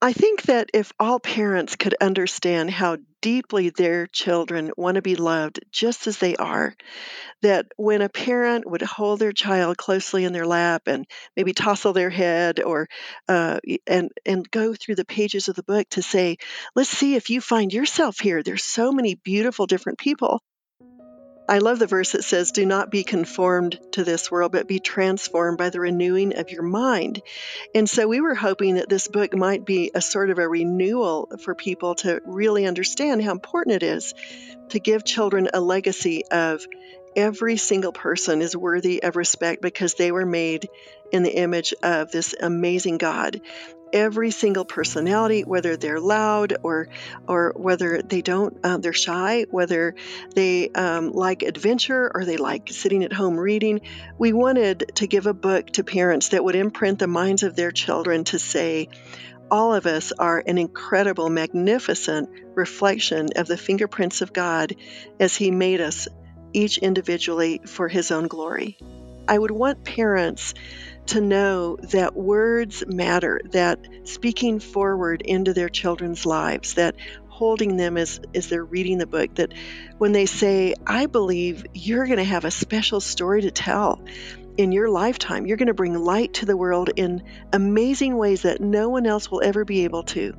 I 0.03 0.11
think 0.11 0.41
that 0.43 0.69
if 0.73 0.91
all 0.99 1.21
parents 1.21 1.77
could 1.77 1.95
understand 2.01 2.69
how 2.69 2.97
deeply 3.21 3.69
their 3.69 4.05
children 4.05 4.73
want 4.75 4.95
to 4.95 5.01
be 5.01 5.15
loved 5.15 5.61
just 5.71 6.07
as 6.07 6.17
they 6.17 6.35
are, 6.35 6.75
that 7.41 7.67
when 7.77 8.01
a 8.01 8.09
parent 8.09 8.69
would 8.69 8.81
hold 8.81 9.19
their 9.19 9.31
child 9.31 9.77
closely 9.77 10.25
in 10.25 10.33
their 10.33 10.45
lap 10.45 10.83
and 10.87 11.07
maybe 11.37 11.53
tousle 11.53 11.93
their 11.93 12.09
head 12.09 12.59
or 12.61 12.89
uh, 13.29 13.61
and 13.87 14.11
and 14.25 14.51
go 14.51 14.75
through 14.75 14.95
the 14.95 15.05
pages 15.05 15.47
of 15.47 15.55
the 15.55 15.63
book 15.63 15.87
to 15.91 16.01
say, 16.01 16.37
let's 16.75 16.89
see 16.89 17.15
if 17.15 17.29
you 17.29 17.39
find 17.39 17.71
yourself 17.71 18.19
here. 18.19 18.43
There's 18.43 18.65
so 18.65 18.91
many 18.91 19.15
beautiful 19.15 19.67
different 19.67 19.99
people. 19.99 20.41
I 21.47 21.57
love 21.57 21.79
the 21.79 21.87
verse 21.87 22.13
that 22.13 22.23
says, 22.23 22.51
Do 22.51 22.65
not 22.65 22.89
be 22.89 23.03
conformed 23.03 23.79
to 23.93 24.03
this 24.03 24.31
world, 24.31 24.51
but 24.53 24.67
be 24.67 24.79
transformed 24.79 25.57
by 25.57 25.69
the 25.69 25.79
renewing 25.79 26.37
of 26.37 26.49
your 26.49 26.63
mind. 26.63 27.21
And 27.75 27.89
so 27.89 28.07
we 28.07 28.21
were 28.21 28.35
hoping 28.35 28.75
that 28.75 28.89
this 28.89 29.07
book 29.07 29.35
might 29.35 29.65
be 29.65 29.91
a 29.93 30.01
sort 30.01 30.29
of 30.29 30.39
a 30.39 30.47
renewal 30.47 31.29
for 31.39 31.53
people 31.53 31.95
to 31.95 32.21
really 32.25 32.65
understand 32.65 33.21
how 33.21 33.31
important 33.31 33.75
it 33.75 33.83
is 33.83 34.13
to 34.69 34.79
give 34.79 35.03
children 35.03 35.49
a 35.53 35.59
legacy 35.59 36.23
of 36.31 36.65
every 37.15 37.57
single 37.57 37.91
person 37.91 38.41
is 38.41 38.55
worthy 38.55 39.03
of 39.03 39.15
respect 39.15 39.61
because 39.61 39.95
they 39.95 40.11
were 40.11 40.25
made 40.25 40.67
in 41.11 41.23
the 41.23 41.35
image 41.35 41.73
of 41.83 42.11
this 42.11 42.33
amazing 42.39 42.97
God 42.97 43.41
every 43.93 44.31
single 44.31 44.65
personality, 44.65 45.41
whether 45.41 45.77
they're 45.77 45.99
loud 45.99 46.55
or 46.63 46.89
or 47.27 47.53
whether 47.55 48.01
they 48.01 48.21
don't, 48.21 48.57
um, 48.65 48.81
they're 48.81 48.91
shy, 48.91 49.45
whether 49.49 49.95
they 50.35 50.69
um, 50.69 51.11
like 51.11 51.43
adventure 51.43 52.11
or 52.13 52.25
they 52.25 52.37
like 52.37 52.69
sitting 52.69 53.03
at 53.03 53.13
home 53.13 53.37
reading. 53.37 53.81
We 54.17 54.33
wanted 54.33 54.91
to 54.95 55.07
give 55.07 55.27
a 55.27 55.33
book 55.33 55.67
to 55.73 55.83
parents 55.83 56.29
that 56.29 56.43
would 56.43 56.55
imprint 56.55 56.99
the 56.99 57.07
minds 57.07 57.43
of 57.43 57.55
their 57.55 57.71
children 57.71 58.23
to 58.25 58.39
say, 58.39 58.89
all 59.51 59.75
of 59.75 59.85
us 59.85 60.11
are 60.11 60.43
an 60.45 60.57
incredible, 60.57 61.29
magnificent 61.29 62.27
reflection 62.55 63.29
of 63.35 63.47
the 63.47 63.57
fingerprints 63.57 64.21
of 64.21 64.33
God 64.33 64.75
as 65.19 65.35
He 65.35 65.51
made 65.51 65.79
us 65.79 66.07
each 66.53 66.79
individually 66.79 67.61
for 67.67 67.87
His 67.87 68.09
own 68.09 68.27
glory. 68.27 68.77
I 69.27 69.37
would 69.37 69.51
want 69.51 69.85
parents 69.85 70.53
to 71.07 71.21
know 71.21 71.77
that 71.91 72.15
words 72.15 72.83
matter, 72.87 73.41
that 73.51 73.79
speaking 74.05 74.59
forward 74.59 75.21
into 75.21 75.53
their 75.53 75.69
children's 75.69 76.25
lives, 76.25 76.75
that 76.75 76.95
holding 77.27 77.77
them 77.77 77.97
as, 77.97 78.21
as 78.35 78.47
they're 78.47 78.63
reading 78.63 78.99
the 78.99 79.07
book, 79.07 79.33
that 79.35 79.53
when 79.97 80.11
they 80.11 80.25
say, 80.25 80.75
I 80.85 81.07
believe 81.07 81.65
you're 81.73 82.05
going 82.05 82.17
to 82.17 82.23
have 82.23 82.45
a 82.45 82.51
special 82.51 83.01
story 83.01 83.41
to 83.41 83.51
tell 83.51 83.99
in 84.57 84.71
your 84.71 84.89
lifetime, 84.89 85.45
you're 85.47 85.57
going 85.57 85.67
to 85.67 85.73
bring 85.73 85.97
light 85.97 86.35
to 86.35 86.45
the 86.45 86.55
world 86.55 86.91
in 86.95 87.23
amazing 87.51 88.15
ways 88.15 88.43
that 88.43 88.61
no 88.61 88.89
one 88.89 89.07
else 89.07 89.31
will 89.31 89.41
ever 89.43 89.65
be 89.65 89.83
able 89.83 90.03
to. 90.03 90.33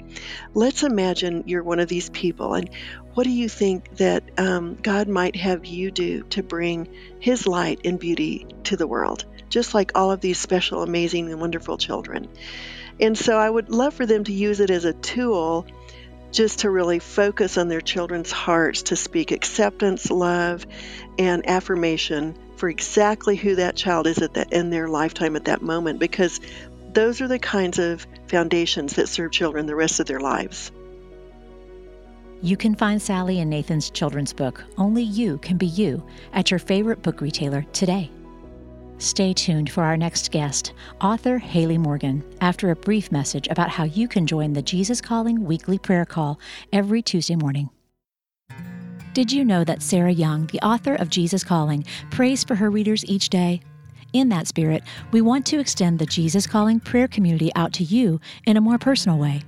Let's 0.55 0.83
imagine 0.83 1.45
you're 1.47 1.65
one 1.65 1.81
of 1.81 1.89
these 1.89 2.11
people, 2.11 2.55
and 2.55 2.71
what 3.15 3.25
do 3.25 3.31
you 3.31 3.49
think 3.49 3.97
that 3.97 4.23
um, 4.39 4.77
God 4.81 5.09
might 5.09 5.37
have 5.37 5.67
you 5.67 5.91
do 5.91 6.23
to 6.31 6.43
bring 6.43 6.89
His 7.19 7.47
light 7.47 7.81
and 7.85 7.99
beauty 7.99 8.47
to 8.65 8.77
the 8.77 8.87
world? 8.87 9.25
Just 9.55 9.73
like 9.73 9.93
all 9.95 10.11
of 10.11 10.21
these 10.21 10.37
special, 10.37 10.83
amazing, 10.83 11.31
and 11.31 11.41
wonderful 11.41 11.79
children. 11.79 12.27
And 12.99 13.17
so 13.17 13.39
I 13.39 13.49
would 13.49 13.71
love 13.71 13.95
for 13.95 14.05
them 14.05 14.25
to 14.25 14.33
use 14.33 14.59
it 14.59 14.69
as 14.69 14.85
a 14.85 14.93
tool 14.93 15.65
just 16.33 16.61
to 16.61 16.71
really 16.71 16.99
focus 16.99 17.57
on 17.57 17.69
their 17.69 17.81
children's 17.81 18.33
hearts 18.33 18.83
to 18.83 18.97
speak 18.97 19.31
acceptance, 19.31 20.11
love, 20.11 20.67
and 21.21 21.49
affirmation 21.49 22.35
for 22.57 22.69
exactly 22.69 23.37
who 23.37 23.55
that 23.55 23.77
child 23.77 24.09
is 24.09 24.19
at 24.19 24.35
that 24.35 24.53
in 24.53 24.71
their 24.71 24.89
lifetime 24.89 25.37
at 25.37 25.45
that 25.45 25.63
moment 25.63 26.01
because 26.01 26.41
those 26.93 27.21
are 27.21 27.29
the 27.29 27.39
kinds 27.39 27.79
of 27.79 28.05
foundations 28.27 28.95
that 28.97 29.09
serve 29.09 29.31
children 29.31 29.67
the 29.67 29.77
rest 29.77 30.01
of 30.01 30.07
their 30.07 30.21
lives. 30.21 30.73
You 32.43 32.57
can 32.57 32.75
find 32.75 33.01
Sally 33.01 33.39
and 33.39 33.49
Nathan's 33.49 33.89
children's 33.89 34.33
book, 34.33 34.65
Only 34.77 35.05
You 35.05 35.39
Can 35.39 35.59
Be 35.59 35.67
You, 35.67 36.05
at 36.33 36.51
your 36.51 36.59
favorite 36.59 37.03
book 37.03 37.21
retailer 37.21 37.65
today. 37.73 38.11
Stay 38.99 39.33
tuned 39.33 39.71
for 39.71 39.83
our 39.83 39.97
next 39.97 40.31
guest, 40.31 40.73
author 41.01 41.39
Hayley 41.39 41.79
Morgan, 41.79 42.25
after 42.41 42.71
a 42.71 42.77
brief 42.77 43.11
message 43.11 43.49
about 43.49 43.69
how 43.69 43.85
you 43.85 44.07
can 44.07 44.27
join 44.27 44.53
the 44.53 44.63
Jesus 44.63 45.01
Calling 45.01 45.45
weekly 45.45 45.79
prayer 45.79 46.05
call 46.05 46.39
every 46.73 47.03
Tuesday 47.03 47.35
morning. 47.35 47.71
Did 49.13 49.33
you 49.33 49.45
know 49.45 49.65
that 49.65 49.83
Sarah 49.83 50.13
Young, 50.13 50.47
the 50.47 50.61
author 50.61 50.95
of 50.95 51.11
Jesus 51.11 51.45
Calling, 51.45 51.85
prays 52.11 52.45
for 52.45 52.55
her 52.55 52.71
readers 52.71 53.05
each 53.07 53.31
day? 53.31 53.61
In 54.13 54.29
that 54.29 54.47
spirit, 54.47 54.85
we 55.11 55.21
want 55.21 55.45
to 55.47 55.59
extend 55.59 55.99
the 55.99 56.07
Jesus 56.07 56.47
Calling 56.47 56.79
prayer 56.79 57.09
community 57.09 57.51
out 57.57 57.73
to 57.75 57.85
you 57.85 58.21
in 58.47 58.57
a 58.57 58.61
more 58.61 58.79
personal 58.79 59.19
way. 59.19 59.43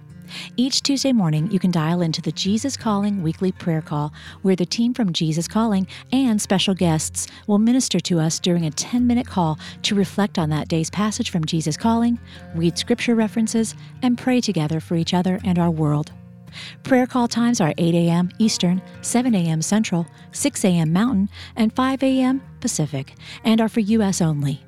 Each 0.56 0.82
Tuesday 0.82 1.12
morning, 1.12 1.50
you 1.50 1.58
can 1.58 1.70
dial 1.70 2.02
into 2.02 2.22
the 2.22 2.32
Jesus 2.32 2.76
Calling 2.76 3.22
weekly 3.22 3.52
prayer 3.52 3.82
call, 3.82 4.12
where 4.42 4.56
the 4.56 4.66
team 4.66 4.94
from 4.94 5.12
Jesus 5.12 5.48
Calling 5.48 5.86
and 6.12 6.40
special 6.40 6.74
guests 6.74 7.26
will 7.46 7.58
minister 7.58 8.00
to 8.00 8.20
us 8.20 8.38
during 8.38 8.66
a 8.66 8.70
10 8.70 9.06
minute 9.06 9.26
call 9.26 9.58
to 9.82 9.94
reflect 9.94 10.38
on 10.38 10.50
that 10.50 10.68
day's 10.68 10.90
passage 10.90 11.30
from 11.30 11.44
Jesus 11.44 11.76
Calling, 11.76 12.18
read 12.54 12.78
scripture 12.78 13.14
references, 13.14 13.74
and 14.02 14.18
pray 14.18 14.40
together 14.40 14.80
for 14.80 14.96
each 14.96 15.14
other 15.14 15.40
and 15.44 15.58
our 15.58 15.70
world. 15.70 16.12
Prayer 16.82 17.06
call 17.06 17.28
times 17.28 17.60
are 17.60 17.74
8 17.76 17.94
a.m. 17.94 18.30
Eastern, 18.38 18.80
7 19.02 19.34
a.m. 19.34 19.62
Central, 19.62 20.06
6 20.32 20.64
a.m. 20.64 20.92
Mountain, 20.92 21.28
and 21.54 21.72
5 21.74 22.02
a.m. 22.02 22.42
Pacific, 22.60 23.14
and 23.44 23.60
are 23.60 23.68
for 23.68 23.80
U.S. 23.80 24.20
only. 24.20 24.62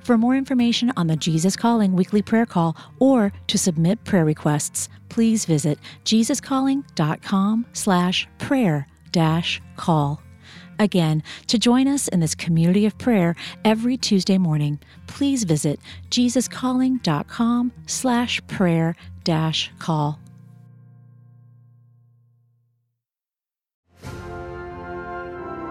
For 0.00 0.16
more 0.16 0.36
information 0.36 0.92
on 0.96 1.06
the 1.06 1.16
Jesus 1.16 1.56
Calling 1.56 1.94
weekly 1.94 2.22
prayer 2.22 2.46
call 2.46 2.76
or 2.98 3.32
to 3.46 3.58
submit 3.58 4.04
prayer 4.04 4.24
requests, 4.24 4.88
please 5.08 5.44
visit 5.44 5.78
jesuscalling.com 6.04 7.66
slash 7.72 8.28
prayer 8.38 8.86
dash 9.12 9.60
call. 9.76 10.22
Again, 10.78 11.22
to 11.46 11.58
join 11.58 11.88
us 11.88 12.08
in 12.08 12.20
this 12.20 12.34
community 12.34 12.86
of 12.86 12.98
prayer 12.98 13.34
every 13.64 13.96
Tuesday 13.96 14.38
morning, 14.38 14.78
please 15.06 15.44
visit 15.44 15.80
jesuscalling.com 16.10 17.72
slash 17.86 18.46
prayer 18.46 18.94
dash 19.24 19.72
call. 19.78 20.18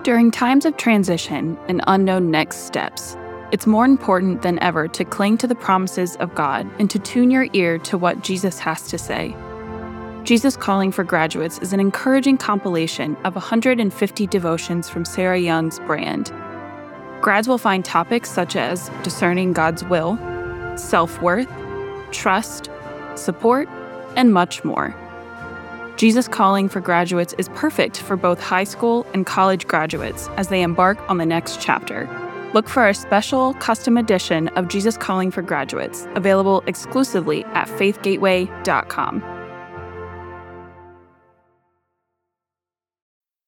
During 0.03 0.29
times 0.29 0.65
of 0.65 0.77
transition 0.77 1.57
and 1.67 1.81
unknown 1.87 2.29
next 2.29 2.57
steps, 2.67 3.17
it's 3.55 3.65
more 3.65 3.85
important 3.85 4.41
than 4.41 4.59
ever 4.59 4.85
to 4.85 5.05
cling 5.05 5.37
to 5.37 5.47
the 5.47 5.55
promises 5.55 6.17
of 6.17 6.35
God 6.35 6.69
and 6.77 6.89
to 6.89 6.99
tune 6.99 7.31
your 7.31 7.47
ear 7.53 7.77
to 7.77 7.97
what 7.97 8.21
Jesus 8.21 8.59
has 8.59 8.89
to 8.89 8.97
say. 8.97 9.33
Jesus 10.25 10.57
Calling 10.57 10.91
for 10.91 11.05
Graduates 11.05 11.59
is 11.59 11.71
an 11.71 11.79
encouraging 11.79 12.37
compilation 12.37 13.15
of 13.23 13.33
150 13.33 14.27
devotions 14.27 14.89
from 14.89 15.05
Sarah 15.05 15.39
Young's 15.39 15.79
brand. 15.79 16.33
Grads 17.21 17.47
will 17.47 17.57
find 17.57 17.85
topics 17.85 18.29
such 18.29 18.57
as 18.57 18.91
discerning 19.03 19.53
God's 19.53 19.85
will, 19.85 20.17
self 20.77 21.21
worth, 21.21 21.47
trust, 22.11 22.69
support, 23.15 23.69
and 24.17 24.33
much 24.33 24.65
more. 24.65 24.93
Jesus 25.95 26.27
Calling 26.27 26.67
for 26.67 26.81
Graduates 26.81 27.33
is 27.37 27.47
perfect 27.55 28.01
for 28.01 28.17
both 28.17 28.43
high 28.43 28.65
school 28.65 29.07
and 29.13 29.25
college 29.25 29.65
graduates 29.65 30.27
as 30.35 30.49
they 30.49 30.61
embark 30.61 30.99
on 31.09 31.19
the 31.19 31.25
next 31.25 31.61
chapter. 31.61 32.09
Look 32.55 32.69
for 32.69 32.83
our 32.83 32.93
special 32.93 33.53
custom 33.55 33.97
edition 33.97 34.47
of 34.55 34.69
Jesus 34.69 34.95
Calling 34.95 35.29
for 35.29 35.41
Graduates, 35.41 36.07
available 36.15 36.63
exclusively 36.67 37.43
at 37.53 37.67
faithgateway.com. 37.67 39.21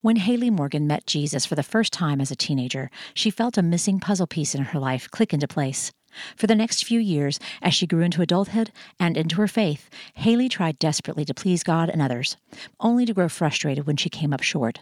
When 0.01 0.17
Hayley 0.17 0.49
Morgan 0.49 0.87
met 0.87 1.07
Jesus 1.07 1.45
for 1.45 1.55
the 1.55 1.63
first 1.63 1.93
time 1.93 2.19
as 2.19 2.31
a 2.31 2.35
teenager, 2.35 2.91
she 3.13 3.29
felt 3.29 3.57
a 3.57 3.61
missing 3.61 4.01
puzzle 4.01 4.27
piece 4.27 4.53
in 4.53 4.61
her 4.61 4.79
life 4.79 5.09
click 5.09 5.33
into 5.33 5.47
place. 5.47 5.93
For 6.35 6.47
the 6.47 6.55
next 6.55 6.83
few 6.83 6.99
years, 6.99 7.39
as 7.61 7.73
she 7.73 7.87
grew 7.87 8.01
into 8.01 8.21
adulthood 8.21 8.73
and 8.99 9.15
into 9.15 9.37
her 9.37 9.47
faith, 9.47 9.89
Hayley 10.15 10.49
tried 10.49 10.79
desperately 10.79 11.23
to 11.23 11.33
please 11.33 11.63
God 11.63 11.89
and 11.89 12.01
others, 12.01 12.35
only 12.81 13.05
to 13.05 13.13
grow 13.13 13.29
frustrated 13.29 13.87
when 13.87 13.95
she 13.95 14.09
came 14.09 14.33
up 14.33 14.43
short. 14.43 14.81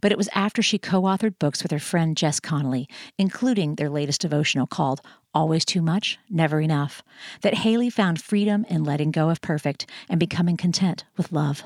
But 0.00 0.12
it 0.12 0.18
was 0.18 0.28
after 0.34 0.62
she 0.62 0.78
co 0.78 1.02
authored 1.02 1.38
books 1.38 1.62
with 1.62 1.72
her 1.72 1.78
friend 1.78 2.16
Jess 2.16 2.40
Connolly, 2.40 2.88
including 3.18 3.74
their 3.74 3.90
latest 3.90 4.20
devotional 4.20 4.66
called 4.66 5.00
Always 5.34 5.64
Too 5.64 5.82
Much, 5.82 6.18
Never 6.30 6.60
Enough, 6.60 7.02
that 7.42 7.54
Hayley 7.54 7.90
found 7.90 8.20
freedom 8.20 8.64
in 8.68 8.84
letting 8.84 9.10
go 9.10 9.30
of 9.30 9.40
perfect 9.40 9.90
and 10.08 10.20
becoming 10.20 10.56
content 10.56 11.04
with 11.16 11.32
love. 11.32 11.64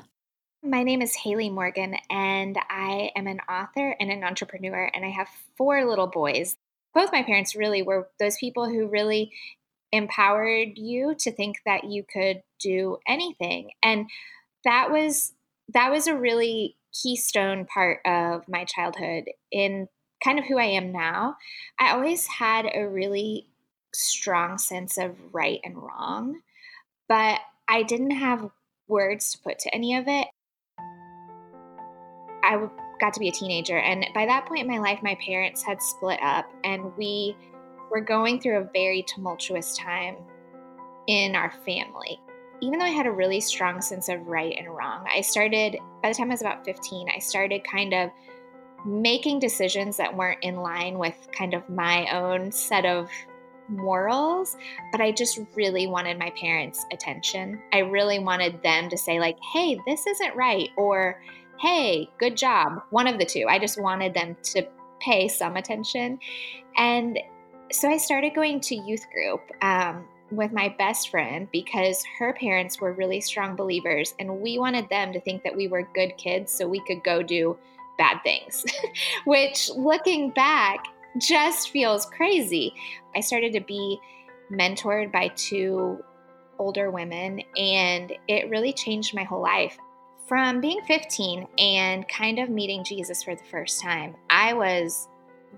My 0.63 0.83
name 0.83 1.01
is 1.01 1.15
Hayley 1.15 1.49
Morgan, 1.49 1.95
and 2.09 2.57
I 2.69 3.11
am 3.15 3.25
an 3.25 3.39
author 3.49 3.95
and 3.99 4.11
an 4.11 4.23
entrepreneur, 4.23 4.91
and 4.93 5.03
I 5.03 5.09
have 5.09 5.27
four 5.57 5.85
little 5.85 6.07
boys. 6.07 6.55
Both 6.93 7.11
my 7.11 7.23
parents 7.23 7.55
really 7.55 7.81
were 7.81 8.09
those 8.19 8.37
people 8.37 8.69
who 8.69 8.87
really 8.87 9.31
empowered 9.91 10.77
you 10.77 11.15
to 11.19 11.31
think 11.31 11.57
that 11.65 11.85
you 11.85 12.03
could 12.03 12.43
do 12.59 12.97
anything. 13.07 13.71
And 13.81 14.09
that 14.63 14.91
was 14.91 15.33
that 15.73 15.91
was 15.91 16.07
a 16.07 16.15
really 16.15 16.75
keystone 16.91 17.65
part 17.65 17.99
of 18.05 18.47
my 18.47 18.65
childhood 18.65 19.25
in 19.51 19.87
kind 20.23 20.39
of 20.39 20.45
who 20.45 20.57
I 20.57 20.65
am 20.65 20.91
now. 20.91 21.35
I 21.79 21.91
always 21.91 22.27
had 22.27 22.65
a 22.73 22.87
really 22.87 23.47
strong 23.93 24.57
sense 24.57 24.97
of 24.97 25.15
right 25.33 25.59
and 25.63 25.75
wrong, 25.77 26.41
but 27.07 27.39
I 27.67 27.83
didn't 27.83 28.11
have 28.11 28.49
words 28.87 29.31
to 29.31 29.39
put 29.39 29.59
to 29.59 29.75
any 29.75 29.95
of 29.95 30.05
it. 30.07 30.27
I 32.43 32.67
got 32.99 33.13
to 33.13 33.19
be 33.19 33.29
a 33.29 33.31
teenager, 33.31 33.77
and 33.77 34.05
by 34.13 34.25
that 34.25 34.45
point 34.45 34.61
in 34.61 34.67
my 34.67 34.79
life, 34.79 34.99
my 35.01 35.15
parents 35.25 35.63
had 35.63 35.81
split 35.81 36.19
up, 36.21 36.51
and 36.63 36.95
we 36.97 37.35
were 37.89 38.01
going 38.01 38.39
through 38.39 38.59
a 38.59 38.69
very 38.73 39.03
tumultuous 39.03 39.75
time 39.77 40.15
in 41.07 41.35
our 41.35 41.51
family 41.65 42.19
even 42.61 42.79
though 42.79 42.85
I 42.85 42.89
had 42.89 43.07
a 43.07 43.11
really 43.11 43.41
strong 43.41 43.81
sense 43.81 44.07
of 44.07 44.25
right 44.27 44.55
and 44.57 44.67
wrong, 44.69 45.05
I 45.13 45.21
started, 45.21 45.77
by 46.01 46.09
the 46.09 46.15
time 46.15 46.29
I 46.29 46.33
was 46.33 46.41
about 46.41 46.63
15, 46.63 47.07
I 47.13 47.19
started 47.19 47.63
kind 47.63 47.93
of 47.93 48.09
making 48.85 49.39
decisions 49.39 49.97
that 49.97 50.15
weren't 50.15 50.39
in 50.43 50.57
line 50.57 50.97
with 50.97 51.15
kind 51.37 51.53
of 51.53 51.67
my 51.69 52.07
own 52.11 52.51
set 52.51 52.85
of 52.85 53.09
morals, 53.67 54.57
but 54.91 55.01
I 55.01 55.11
just 55.11 55.39
really 55.55 55.87
wanted 55.87 56.19
my 56.19 56.31
parents' 56.39 56.85
attention. 56.91 57.61
I 57.73 57.79
really 57.79 58.19
wanted 58.19 58.61
them 58.61 58.89
to 58.89 58.97
say, 58.97 59.19
like, 59.19 59.37
hey, 59.53 59.79
this 59.85 60.05
isn't 60.07 60.35
right, 60.35 60.69
or 60.77 61.21
hey, 61.59 62.09
good 62.19 62.35
job. 62.35 62.81
One 62.89 63.07
of 63.07 63.19
the 63.19 63.25
two. 63.25 63.45
I 63.47 63.59
just 63.59 63.79
wanted 63.79 64.13
them 64.13 64.35
to 64.43 64.67
pay 64.99 65.27
some 65.27 65.57
attention. 65.57 66.19
And 66.75 67.19
so 67.71 67.89
I 67.89 67.97
started 67.97 68.33
going 68.33 68.59
to 68.61 68.75
youth 68.75 69.05
group. 69.13 69.41
Um, 69.61 70.05
with 70.31 70.51
my 70.51 70.73
best 70.77 71.09
friend 71.09 71.47
because 71.51 72.03
her 72.17 72.33
parents 72.33 72.79
were 72.79 72.93
really 72.93 73.21
strong 73.21 73.55
believers 73.55 74.15
and 74.19 74.39
we 74.39 74.57
wanted 74.57 74.87
them 74.89 75.11
to 75.13 75.19
think 75.19 75.43
that 75.43 75.55
we 75.55 75.67
were 75.67 75.87
good 75.93 76.15
kids 76.17 76.51
so 76.51 76.67
we 76.67 76.81
could 76.85 77.03
go 77.03 77.21
do 77.21 77.57
bad 77.97 78.21
things, 78.23 78.65
which 79.25 79.69
looking 79.75 80.31
back 80.31 80.85
just 81.17 81.69
feels 81.69 82.05
crazy. 82.05 82.73
I 83.15 83.19
started 83.19 83.53
to 83.53 83.59
be 83.59 83.99
mentored 84.51 85.11
by 85.11 85.29
two 85.35 86.03
older 86.57 86.91
women 86.91 87.41
and 87.57 88.13
it 88.27 88.49
really 88.49 88.73
changed 88.73 89.13
my 89.13 89.23
whole 89.23 89.41
life. 89.41 89.77
From 90.27 90.61
being 90.61 90.79
15 90.87 91.45
and 91.57 92.07
kind 92.07 92.39
of 92.39 92.49
meeting 92.49 92.85
Jesus 92.85 93.21
for 93.21 93.35
the 93.35 93.43
first 93.43 93.81
time, 93.81 94.15
I 94.29 94.53
was 94.53 95.09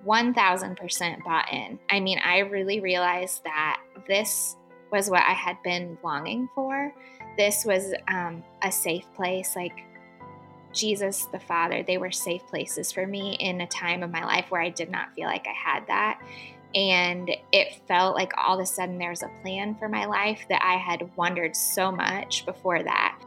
1000% 0.06 1.24
bought 1.24 1.54
in. 1.54 1.78
I 1.92 2.00
mean, 2.00 2.20
I 2.24 2.40
really 2.40 2.80
realized 2.80 3.44
that 3.44 3.80
this 4.08 4.56
was 4.94 5.10
what 5.10 5.24
I 5.24 5.34
had 5.34 5.58
been 5.64 5.98
longing 6.04 6.48
for. 6.54 6.94
This 7.36 7.66
was 7.66 7.96
um, 8.08 8.44
a 8.62 8.72
safe 8.72 9.12
place, 9.16 9.56
like 9.56 9.84
Jesus 10.72 11.26
the 11.26 11.40
Father. 11.40 11.82
They 11.82 11.98
were 11.98 12.12
safe 12.12 12.46
places 12.46 12.92
for 12.92 13.08
me 13.08 13.36
in 13.40 13.60
a 13.60 13.68
time 13.68 14.04
of 14.04 14.12
my 14.12 14.24
life 14.24 14.46
where 14.50 14.62
I 14.62 14.70
did 14.70 14.92
not 14.92 15.14
feel 15.16 15.26
like 15.26 15.48
I 15.48 15.72
had 15.72 15.88
that. 15.88 16.22
And 16.76 17.32
it 17.52 17.82
felt 17.88 18.16
like 18.16 18.34
all 18.38 18.60
of 18.60 18.64
a 18.64 18.68
sudden 18.68 19.00
there 19.00 19.10
was 19.10 19.24
a 19.24 19.32
plan 19.42 19.76
for 19.76 19.90
my 19.90 20.06
life 20.06 20.46
that 20.50 20.62
I 20.64 20.78
had 20.78 21.10
wondered 21.16 21.56
so 21.56 21.92
much 21.92 22.46
before 22.46 22.84
that. 22.84 23.20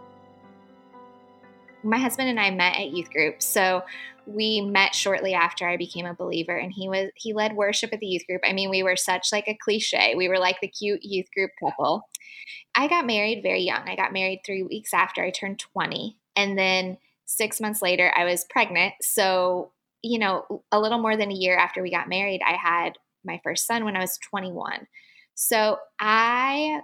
My 1.82 1.98
husband 1.98 2.28
and 2.28 2.38
I 2.38 2.50
met 2.50 2.76
at 2.76 2.90
youth 2.90 3.10
group. 3.10 3.42
So 3.42 3.82
we 4.26 4.60
met 4.60 4.94
shortly 4.94 5.34
after 5.34 5.68
I 5.68 5.76
became 5.76 6.06
a 6.06 6.14
believer 6.14 6.56
and 6.56 6.72
he 6.72 6.88
was 6.88 7.10
he 7.14 7.32
led 7.32 7.54
worship 7.54 7.92
at 7.92 8.00
the 8.00 8.06
youth 8.06 8.26
group. 8.26 8.42
I 8.44 8.52
mean, 8.52 8.70
we 8.70 8.82
were 8.82 8.96
such 8.96 9.32
like 9.32 9.48
a 9.48 9.58
cliche. 9.60 10.14
We 10.16 10.28
were 10.28 10.38
like 10.38 10.60
the 10.60 10.68
cute 10.68 11.04
youth 11.04 11.30
group 11.32 11.52
couple. 11.62 12.08
I 12.74 12.88
got 12.88 13.06
married 13.06 13.42
very 13.42 13.62
young. 13.62 13.88
I 13.88 13.96
got 13.96 14.12
married 14.12 14.40
3 14.44 14.64
weeks 14.64 14.92
after 14.92 15.22
I 15.22 15.30
turned 15.30 15.58
20 15.58 16.16
And 16.36 16.58
then 16.58 16.98
six 17.24 17.60
months 17.60 17.82
later, 17.82 18.12
I 18.16 18.24
was 18.24 18.44
pregnant. 18.44 18.94
So, 19.02 19.72
you 20.02 20.18
know, 20.18 20.62
a 20.70 20.80
little 20.80 20.98
more 20.98 21.16
than 21.16 21.30
a 21.30 21.34
year 21.34 21.56
after 21.56 21.82
we 21.82 21.90
got 21.90 22.08
married, 22.08 22.40
I 22.46 22.56
had 22.56 22.98
my 23.24 23.40
first 23.42 23.66
son 23.66 23.84
when 23.84 23.96
I 23.96 24.00
was 24.00 24.18
21. 24.18 24.86
So 25.34 25.78
I 26.00 26.80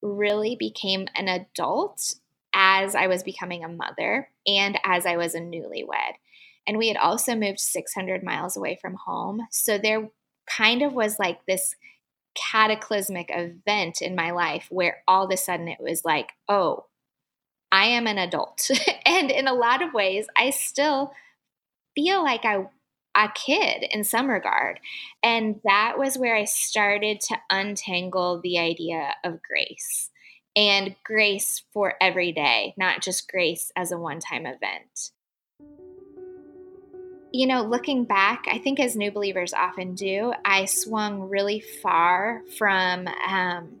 really 0.00 0.56
became 0.56 1.08
an 1.14 1.28
adult 1.28 2.16
as 2.54 2.94
I 2.94 3.06
was 3.06 3.22
becoming 3.22 3.64
a 3.64 3.68
mother 3.68 4.28
and 4.46 4.78
as 4.84 5.06
I 5.06 5.16
was 5.16 5.34
a 5.34 5.40
newlywed. 5.40 6.14
And 6.66 6.78
we 6.78 6.88
had 6.88 6.96
also 6.96 7.34
moved 7.34 7.60
600 7.60 8.22
miles 8.22 8.56
away 8.56 8.78
from 8.80 8.94
home. 8.94 9.46
So 9.50 9.78
there 9.78 10.10
kind 10.46 10.82
of 10.82 10.92
was 10.92 11.18
like 11.18 11.44
this 11.46 11.74
cataclysmic 12.34 13.28
event 13.30 14.00
in 14.00 14.14
my 14.14 14.30
life 14.30 14.66
where 14.70 15.02
all 15.06 15.26
of 15.26 15.32
a 15.32 15.36
sudden 15.36 15.68
it 15.68 15.80
was 15.80 16.04
like, 16.04 16.30
oh, 16.48 16.86
I 17.70 17.86
am 17.86 18.06
an 18.06 18.18
adult. 18.18 18.70
and 19.06 19.30
in 19.30 19.48
a 19.48 19.54
lot 19.54 19.82
of 19.82 19.94
ways, 19.94 20.26
I 20.36 20.50
still 20.50 21.12
feel 21.94 22.22
like 22.22 22.44
I 22.44 22.66
a 23.14 23.28
kid 23.34 23.84
in 23.90 24.04
some 24.04 24.30
regard. 24.30 24.80
And 25.22 25.60
that 25.64 25.98
was 25.98 26.16
where 26.16 26.34
I 26.34 26.44
started 26.44 27.20
to 27.28 27.36
untangle 27.50 28.40
the 28.42 28.58
idea 28.58 29.14
of 29.22 29.42
grace 29.42 30.08
and 30.56 30.96
grace 31.04 31.62
for 31.72 31.94
every 32.00 32.32
day, 32.32 32.72
not 32.78 33.02
just 33.02 33.30
grace 33.30 33.70
as 33.76 33.92
a 33.92 33.98
one 33.98 34.20
time 34.20 34.46
event 34.46 35.10
you 37.32 37.46
know, 37.46 37.62
looking 37.62 38.04
back, 38.04 38.44
I 38.50 38.58
think 38.58 38.78
as 38.78 38.94
new 38.94 39.10
believers 39.10 39.54
often 39.54 39.94
do, 39.94 40.34
I 40.44 40.66
swung 40.66 41.28
really 41.28 41.60
far 41.60 42.42
from 42.58 43.08
um, 43.08 43.80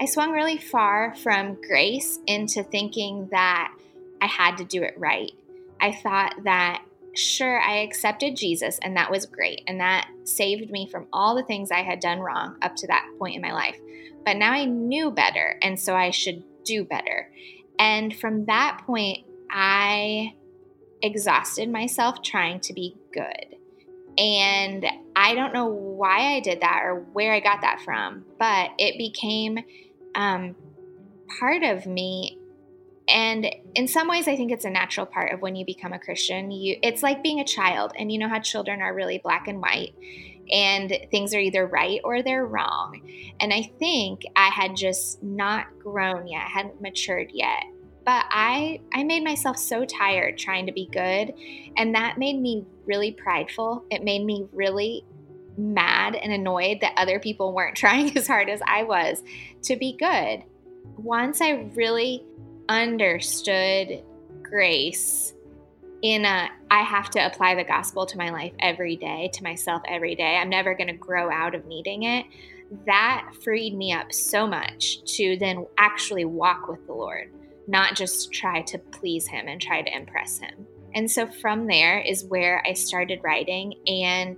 I 0.00 0.06
swung 0.06 0.30
really 0.30 0.58
far 0.58 1.14
from 1.16 1.60
grace 1.60 2.18
into 2.26 2.62
thinking 2.62 3.28
that 3.32 3.74
I 4.22 4.26
had 4.26 4.56
to 4.58 4.64
do 4.64 4.82
it 4.82 4.94
right. 4.96 5.32
I 5.80 5.92
thought 5.92 6.34
that 6.44 6.82
sure 7.14 7.60
I 7.60 7.78
accepted 7.78 8.36
Jesus 8.36 8.78
and 8.82 8.96
that 8.96 9.10
was 9.10 9.26
great 9.26 9.62
and 9.66 9.80
that 9.80 10.08
saved 10.24 10.70
me 10.70 10.88
from 10.88 11.08
all 11.12 11.34
the 11.34 11.42
things 11.42 11.70
I 11.70 11.82
had 11.82 11.98
done 11.98 12.20
wrong 12.20 12.56
up 12.62 12.76
to 12.76 12.86
that 12.86 13.08
point 13.18 13.34
in 13.34 13.42
my 13.42 13.52
life. 13.52 13.76
But 14.24 14.36
now 14.36 14.52
I 14.52 14.66
knew 14.66 15.10
better 15.10 15.58
and 15.62 15.78
so 15.78 15.96
I 15.96 16.10
should 16.10 16.44
do 16.64 16.84
better. 16.84 17.30
And 17.78 18.14
from 18.14 18.44
that 18.44 18.82
point 18.86 19.26
I 19.50 20.34
exhausted 21.02 21.70
myself 21.70 22.22
trying 22.22 22.60
to 22.60 22.72
be 22.72 22.96
good. 23.12 23.56
And 24.18 24.84
I 25.14 25.34
don't 25.34 25.54
know 25.54 25.66
why 25.66 26.34
I 26.34 26.40
did 26.40 26.60
that 26.60 26.82
or 26.84 27.06
where 27.12 27.32
I 27.32 27.40
got 27.40 27.60
that 27.60 27.80
from, 27.82 28.24
but 28.38 28.70
it 28.78 28.98
became 28.98 29.58
um, 30.14 30.56
part 31.38 31.62
of 31.62 31.86
me. 31.86 32.38
And 33.08 33.46
in 33.74 33.86
some 33.86 34.08
ways, 34.08 34.26
I 34.26 34.36
think 34.36 34.50
it's 34.50 34.64
a 34.64 34.70
natural 34.70 35.06
part 35.06 35.32
of 35.32 35.40
when 35.40 35.54
you 35.54 35.64
become 35.64 35.92
a 35.92 35.98
Christian. 35.98 36.50
You, 36.50 36.78
it's 36.82 37.02
like 37.02 37.22
being 37.22 37.40
a 37.40 37.44
child, 37.44 37.92
and 37.96 38.12
you 38.12 38.18
know 38.18 38.28
how 38.28 38.40
children 38.40 38.82
are 38.82 38.92
really 38.92 39.18
black 39.18 39.48
and 39.48 39.62
white, 39.62 39.94
and 40.52 40.92
things 41.10 41.32
are 41.32 41.38
either 41.38 41.66
right 41.66 42.00
or 42.04 42.22
they're 42.22 42.44
wrong. 42.44 43.00
And 43.40 43.52
I 43.52 43.70
think 43.78 44.24
I 44.36 44.48
had 44.48 44.76
just 44.76 45.22
not 45.22 45.66
grown 45.78 46.26
yet, 46.26 46.42
hadn't 46.42 46.82
matured 46.82 47.30
yet 47.32 47.64
but 48.08 48.24
I 48.30 48.80
I 48.94 49.04
made 49.04 49.22
myself 49.22 49.58
so 49.58 49.84
tired 49.84 50.38
trying 50.38 50.64
to 50.64 50.72
be 50.72 50.88
good 50.90 51.34
and 51.76 51.94
that 51.94 52.16
made 52.16 52.40
me 52.40 52.64
really 52.86 53.12
prideful. 53.12 53.84
It 53.90 54.02
made 54.02 54.24
me 54.24 54.48
really 54.50 55.04
mad 55.58 56.14
and 56.14 56.32
annoyed 56.32 56.78
that 56.80 56.94
other 56.96 57.20
people 57.20 57.52
weren't 57.52 57.76
trying 57.84 58.16
as 58.16 58.26
hard 58.26 58.48
as 58.48 58.62
I 58.66 58.84
was 58.84 59.22
to 59.64 59.76
be 59.76 59.94
good. 59.98 60.42
Once 60.96 61.42
I 61.42 61.68
really 61.74 62.24
understood 62.70 64.02
grace 64.42 65.34
in 66.00 66.24
a 66.24 66.48
I 66.70 66.84
have 66.84 67.10
to 67.10 67.18
apply 67.18 67.56
the 67.56 67.64
gospel 67.64 68.06
to 68.06 68.16
my 68.16 68.30
life 68.30 68.54
every 68.58 68.96
day, 68.96 69.28
to 69.34 69.42
myself 69.42 69.82
every 69.86 70.14
day. 70.14 70.36
I'm 70.36 70.48
never 70.48 70.74
going 70.74 70.88
to 70.88 70.94
grow 70.96 71.30
out 71.30 71.54
of 71.54 71.66
needing 71.66 72.04
it. 72.04 72.24
That 72.86 73.32
freed 73.44 73.76
me 73.76 73.92
up 73.92 74.14
so 74.14 74.46
much 74.46 75.04
to 75.16 75.36
then 75.36 75.66
actually 75.76 76.24
walk 76.24 76.68
with 76.68 76.86
the 76.86 76.94
Lord 76.94 77.32
not 77.68 77.94
just 77.94 78.32
try 78.32 78.62
to 78.62 78.78
please 78.78 79.28
him 79.28 79.46
and 79.46 79.60
try 79.60 79.82
to 79.82 79.96
impress 79.96 80.38
him. 80.38 80.66
And 80.94 81.08
so 81.08 81.26
from 81.26 81.66
there 81.66 82.00
is 82.00 82.24
where 82.24 82.62
I 82.66 82.72
started 82.72 83.20
writing 83.22 83.74
and 83.86 84.36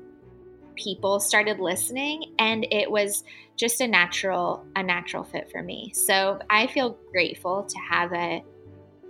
people 0.75 1.21
started 1.21 1.61
listening 1.61 2.35
and 2.39 2.67
it 2.71 2.91
was 2.91 3.25
just 3.57 3.81
a 3.81 3.87
natural 3.87 4.65
a 4.75 4.83
natural 4.83 5.23
fit 5.23 5.51
for 5.51 5.63
me. 5.63 5.93
So 5.95 6.41
I 6.51 6.67
feel 6.67 6.99
grateful 7.13 7.63
to 7.65 7.79
have 7.79 8.13
a 8.13 8.43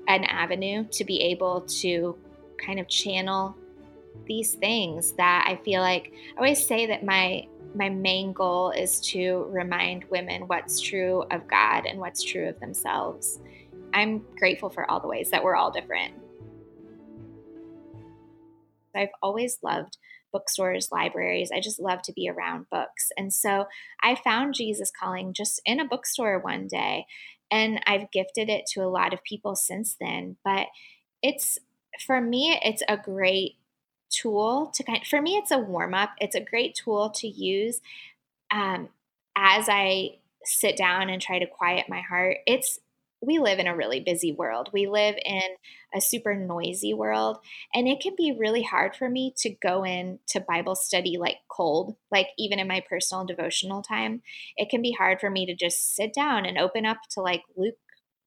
an 0.08 0.24
avenue 0.24 0.84
to 0.90 1.04
be 1.04 1.22
able 1.22 1.62
to 1.62 2.18
kind 2.58 2.78
of 2.78 2.88
channel 2.88 3.56
these 4.26 4.54
things 4.54 5.12
that 5.12 5.44
I 5.46 5.56
feel 5.64 5.80
like 5.80 6.12
I 6.34 6.36
always 6.36 6.64
say 6.64 6.86
that 6.86 7.04
my 7.04 7.46
my 7.74 7.88
main 7.88 8.32
goal 8.32 8.70
is 8.72 9.00
to 9.00 9.46
remind 9.48 10.04
women 10.10 10.42
what's 10.48 10.80
true 10.80 11.22
of 11.30 11.46
God 11.46 11.86
and 11.86 12.00
what's 12.00 12.22
true 12.22 12.48
of 12.48 12.58
themselves. 12.58 13.38
I'm 13.92 14.24
grateful 14.38 14.70
for 14.70 14.90
all 14.90 15.00
the 15.00 15.08
ways 15.08 15.30
that 15.30 15.42
we're 15.42 15.56
all 15.56 15.70
different. 15.70 16.14
I've 18.94 19.08
always 19.22 19.58
loved 19.62 19.98
bookstores, 20.32 20.88
libraries. 20.92 21.50
I 21.54 21.60
just 21.60 21.80
love 21.80 22.02
to 22.02 22.12
be 22.12 22.28
around 22.28 22.66
books. 22.70 23.10
And 23.16 23.32
so 23.32 23.66
I 24.02 24.14
found 24.14 24.54
Jesus 24.54 24.90
Calling 24.90 25.32
just 25.32 25.60
in 25.64 25.80
a 25.80 25.88
bookstore 25.88 26.38
one 26.38 26.68
day, 26.68 27.06
and 27.50 27.80
I've 27.86 28.10
gifted 28.12 28.48
it 28.48 28.64
to 28.72 28.80
a 28.80 28.90
lot 28.90 29.12
of 29.12 29.24
people 29.24 29.56
since 29.56 29.96
then. 30.00 30.36
But 30.44 30.66
it's, 31.22 31.58
for 32.06 32.20
me, 32.20 32.58
it's 32.62 32.82
a 32.88 32.96
great 32.96 33.56
tool 34.10 34.72
to 34.74 34.82
kind 34.82 35.06
for 35.06 35.22
me 35.22 35.36
it's 35.36 35.52
a 35.52 35.58
warm 35.58 35.94
up 35.94 36.10
it's 36.20 36.34
a 36.34 36.40
great 36.40 36.74
tool 36.74 37.10
to 37.10 37.28
use 37.28 37.80
um, 38.52 38.88
as 39.36 39.68
i 39.68 40.10
sit 40.44 40.76
down 40.76 41.08
and 41.08 41.22
try 41.22 41.38
to 41.38 41.46
quiet 41.46 41.86
my 41.88 42.00
heart 42.00 42.38
it's 42.46 42.80
we 43.22 43.38
live 43.38 43.58
in 43.58 43.66
a 43.66 43.76
really 43.76 44.00
busy 44.00 44.32
world. 44.32 44.70
We 44.72 44.86
live 44.86 45.14
in 45.24 45.42
a 45.94 46.00
super 46.00 46.34
noisy 46.34 46.94
world. 46.94 47.38
And 47.74 47.86
it 47.86 48.00
can 48.00 48.14
be 48.16 48.36
really 48.38 48.62
hard 48.62 48.96
for 48.96 49.10
me 49.10 49.34
to 49.38 49.50
go 49.50 49.84
in 49.84 50.20
to 50.28 50.40
Bible 50.40 50.74
study 50.74 51.18
like 51.18 51.36
cold, 51.48 51.96
like 52.10 52.28
even 52.38 52.58
in 52.58 52.68
my 52.68 52.82
personal 52.88 53.26
devotional 53.26 53.82
time. 53.82 54.22
It 54.56 54.70
can 54.70 54.80
be 54.80 54.96
hard 54.98 55.20
for 55.20 55.28
me 55.28 55.44
to 55.46 55.54
just 55.54 55.94
sit 55.94 56.14
down 56.14 56.46
and 56.46 56.56
open 56.56 56.86
up 56.86 56.98
to 57.10 57.20
like 57.20 57.42
Luke 57.56 57.74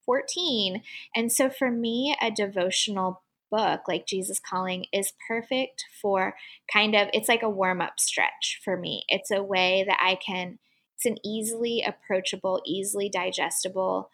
14. 0.06 0.82
And 1.16 1.32
so 1.32 1.50
for 1.50 1.70
me, 1.70 2.16
a 2.20 2.30
devotional 2.30 3.22
book 3.50 3.82
like 3.88 4.06
Jesus 4.06 4.40
Calling 4.40 4.86
is 4.92 5.12
perfect 5.28 5.84
for 6.00 6.34
kind 6.72 6.94
of, 6.94 7.08
it's 7.12 7.28
like 7.28 7.42
a 7.42 7.50
warm 7.50 7.80
up 7.80 7.98
stretch 7.98 8.60
for 8.64 8.76
me. 8.76 9.04
It's 9.08 9.30
a 9.30 9.42
way 9.42 9.84
that 9.86 9.98
I 10.00 10.16
can, 10.24 10.58
it's 10.96 11.06
an 11.06 11.16
easily 11.24 11.84
approachable, 11.86 12.62
easily 12.64 13.08
digestible 13.08 14.10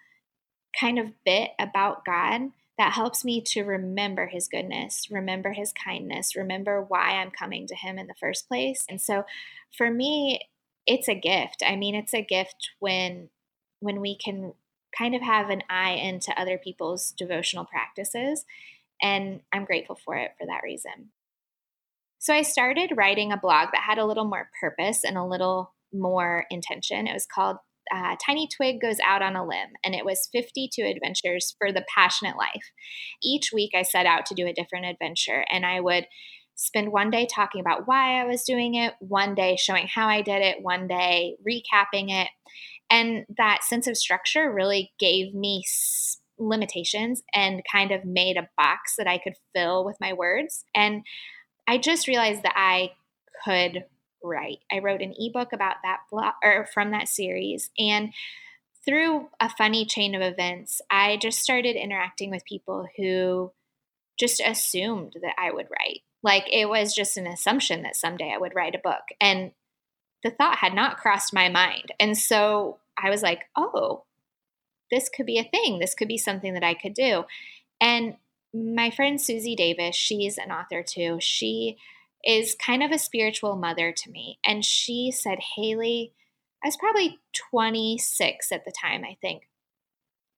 kind 0.78 0.98
of 0.98 1.12
bit 1.24 1.50
about 1.59 2.04
God 2.04 2.52
that 2.78 2.92
helps 2.92 3.24
me 3.24 3.42
to 3.42 3.62
remember 3.62 4.28
his 4.28 4.48
goodness, 4.48 5.09
remember 5.11 5.52
his 5.52 5.72
kindness, 5.72 6.35
remember 6.35 6.83
why 6.83 7.11
I'm 7.11 7.30
coming 7.30 7.66
to 7.66 7.74
him 7.74 7.98
in 7.98 8.06
the 8.06 8.14
first 8.18 8.48
place. 8.48 8.87
And 8.88 9.00
so 9.00 9.24
for 9.76 9.90
me, 9.90 10.40
it's 10.87 11.09
a 11.09 11.14
gift. 11.14 11.62
I 11.66 11.76
mean, 11.76 11.94
it's 11.94 12.14
a 12.14 12.22
gift 12.22 12.70
when 12.78 13.28
when 13.80 14.00
we 14.00 14.16
can 14.16 14.54
kind 14.96 15.14
of 15.14 15.22
have 15.22 15.50
an 15.50 15.62
eye 15.70 15.92
into 15.92 16.38
other 16.38 16.59
people's 16.59 17.12
devotional 17.12 17.64
practices, 17.64 18.44
and 19.02 19.40
I'm 19.52 19.64
grateful 19.64 19.98
for 20.04 20.16
it 20.16 20.33
for 20.38 20.46
that 20.46 20.62
reason. 20.62 21.11
So 22.18 22.35
I 22.35 22.42
started 22.42 22.96
writing 22.96 23.33
a 23.33 23.38
blog 23.38 23.68
that 23.72 23.83
had 23.87 23.98
a 23.98 24.04
little 24.04 24.26
more 24.26 24.50
purpose 24.61 25.04
and 25.04 25.16
a 25.16 25.24
little 25.24 25.72
more 25.92 26.44
intention. 26.50 27.06
It 27.06 27.14
was 27.14 27.26
called 27.26 27.56
uh, 27.94 28.16
Tiny 28.24 28.48
Twig 28.48 28.81
Goes 28.81 28.98
Out 29.05 29.22
on 29.22 29.37
a 29.37 29.46
Limb, 29.46 29.70
and 29.85 29.94
it 29.94 30.05
was 30.05 30.29
52 30.33 30.83
adventures 30.83 31.55
for 31.59 31.72
the 31.72 31.85
passionate 31.94 32.37
life. 32.37 32.72
Each 33.22 33.50
week, 33.53 33.70
I 33.74 33.83
set 33.83 34.07
out 34.07 34.26
to 34.26 34.35
do 34.35 34.46
a 34.46 34.53
different 34.53 34.87
adventure, 34.87 35.44
and 35.50 35.66
I 35.66 35.81
would 35.81 36.07
spend 36.55 36.92
one 36.92 37.11
day 37.11 37.26
talking 37.26 37.61
about 37.61 37.87
why 37.88 38.20
I 38.20 38.26
was 38.26 38.44
doing 38.44 38.74
it, 38.74 38.92
one 39.00 39.35
day 39.35 39.57
showing 39.57 39.87
how 39.87 40.09
I 40.09 40.20
did 40.20 40.42
it, 40.42 40.62
one 40.62 40.87
day 40.87 41.37
recapping 41.46 42.11
it. 42.11 42.29
And 42.90 43.24
that 43.38 43.64
sense 43.64 43.87
of 43.87 43.96
structure 43.96 44.53
really 44.53 44.92
gave 44.98 45.33
me 45.33 45.64
limitations 46.38 47.22
and 47.35 47.62
kind 47.70 47.92
of 47.92 48.05
made 48.05 48.37
a 48.37 48.48
box 48.59 48.96
that 48.98 49.07
I 49.07 49.18
could 49.18 49.35
fill 49.55 49.85
with 49.85 49.96
my 50.00 50.12
words. 50.12 50.64
And 50.74 51.03
I 51.66 51.79
just 51.79 52.09
realized 52.09 52.42
that 52.42 52.55
I 52.57 52.90
could 53.44 53.85
write. 54.22 54.59
I 54.70 54.78
wrote 54.78 55.02
an 55.02 55.14
ebook 55.18 55.52
about 55.52 55.76
that 55.83 56.00
blog 56.11 56.35
or 56.42 56.66
from 56.72 56.90
that 56.90 57.09
series 57.09 57.70
and 57.78 58.12
through 58.85 59.28
a 59.38 59.50
funny 59.50 59.85
chain 59.85 60.14
of 60.14 60.22
events, 60.22 60.80
I 60.90 61.18
just 61.18 61.40
started 61.40 61.76
interacting 61.76 62.30
with 62.30 62.44
people 62.44 62.88
who 62.96 63.52
just 64.18 64.40
assumed 64.44 65.16
that 65.22 65.35
I 65.38 65.50
would 65.50 65.66
write. 65.70 66.00
Like 66.22 66.44
it 66.50 66.68
was 66.68 66.94
just 66.94 67.16
an 67.16 67.26
assumption 67.26 67.83
that 67.83 67.96
someday 67.96 68.33
I 68.35 68.38
would 68.38 68.54
write 68.54 68.74
a 68.74 68.78
book. 68.78 69.02
And 69.20 69.52
the 70.22 70.30
thought 70.30 70.59
had 70.59 70.74
not 70.74 70.98
crossed 70.98 71.33
my 71.33 71.48
mind. 71.48 71.92
And 71.98 72.16
so 72.16 72.78
I 73.02 73.11
was 73.11 73.22
like, 73.22 73.44
oh, 73.56 74.04
this 74.90 75.09
could 75.09 75.26
be 75.26 75.38
a 75.38 75.44
thing. 75.44 75.78
This 75.78 75.94
could 75.94 76.09
be 76.09 76.18
something 76.18 76.54
that 76.54 76.64
I 76.64 76.74
could 76.74 76.94
do. 76.94 77.24
And 77.80 78.16
my 78.52 78.90
friend 78.90 79.20
Susie 79.20 79.56
Davis, 79.56 79.94
she's 79.94 80.37
an 80.37 80.50
author 80.50 80.83
too. 80.83 81.18
She 81.20 81.78
is 82.24 82.54
kind 82.54 82.83
of 82.83 82.90
a 82.90 82.98
spiritual 82.98 83.56
mother 83.56 83.92
to 83.92 84.11
me. 84.11 84.38
And 84.44 84.64
she 84.64 85.11
said, 85.11 85.38
Hayley, 85.56 86.12
I 86.62 86.68
was 86.68 86.76
probably 86.76 87.18
26 87.50 88.52
at 88.52 88.64
the 88.64 88.72
time, 88.72 89.04
I 89.04 89.16
think. 89.20 89.48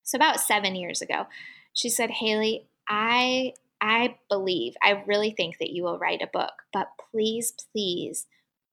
So 0.02 0.16
about 0.16 0.40
seven 0.40 0.74
years 0.74 1.02
ago. 1.02 1.26
She 1.74 1.88
said, 1.88 2.10
Hayley, 2.10 2.66
I 2.88 3.54
I 3.80 4.16
believe, 4.28 4.74
I 4.80 5.02
really 5.06 5.32
think 5.32 5.58
that 5.58 5.70
you 5.70 5.82
will 5.82 5.98
write 5.98 6.22
a 6.22 6.30
book, 6.32 6.52
but 6.72 6.86
please, 7.10 7.52
please 7.72 8.26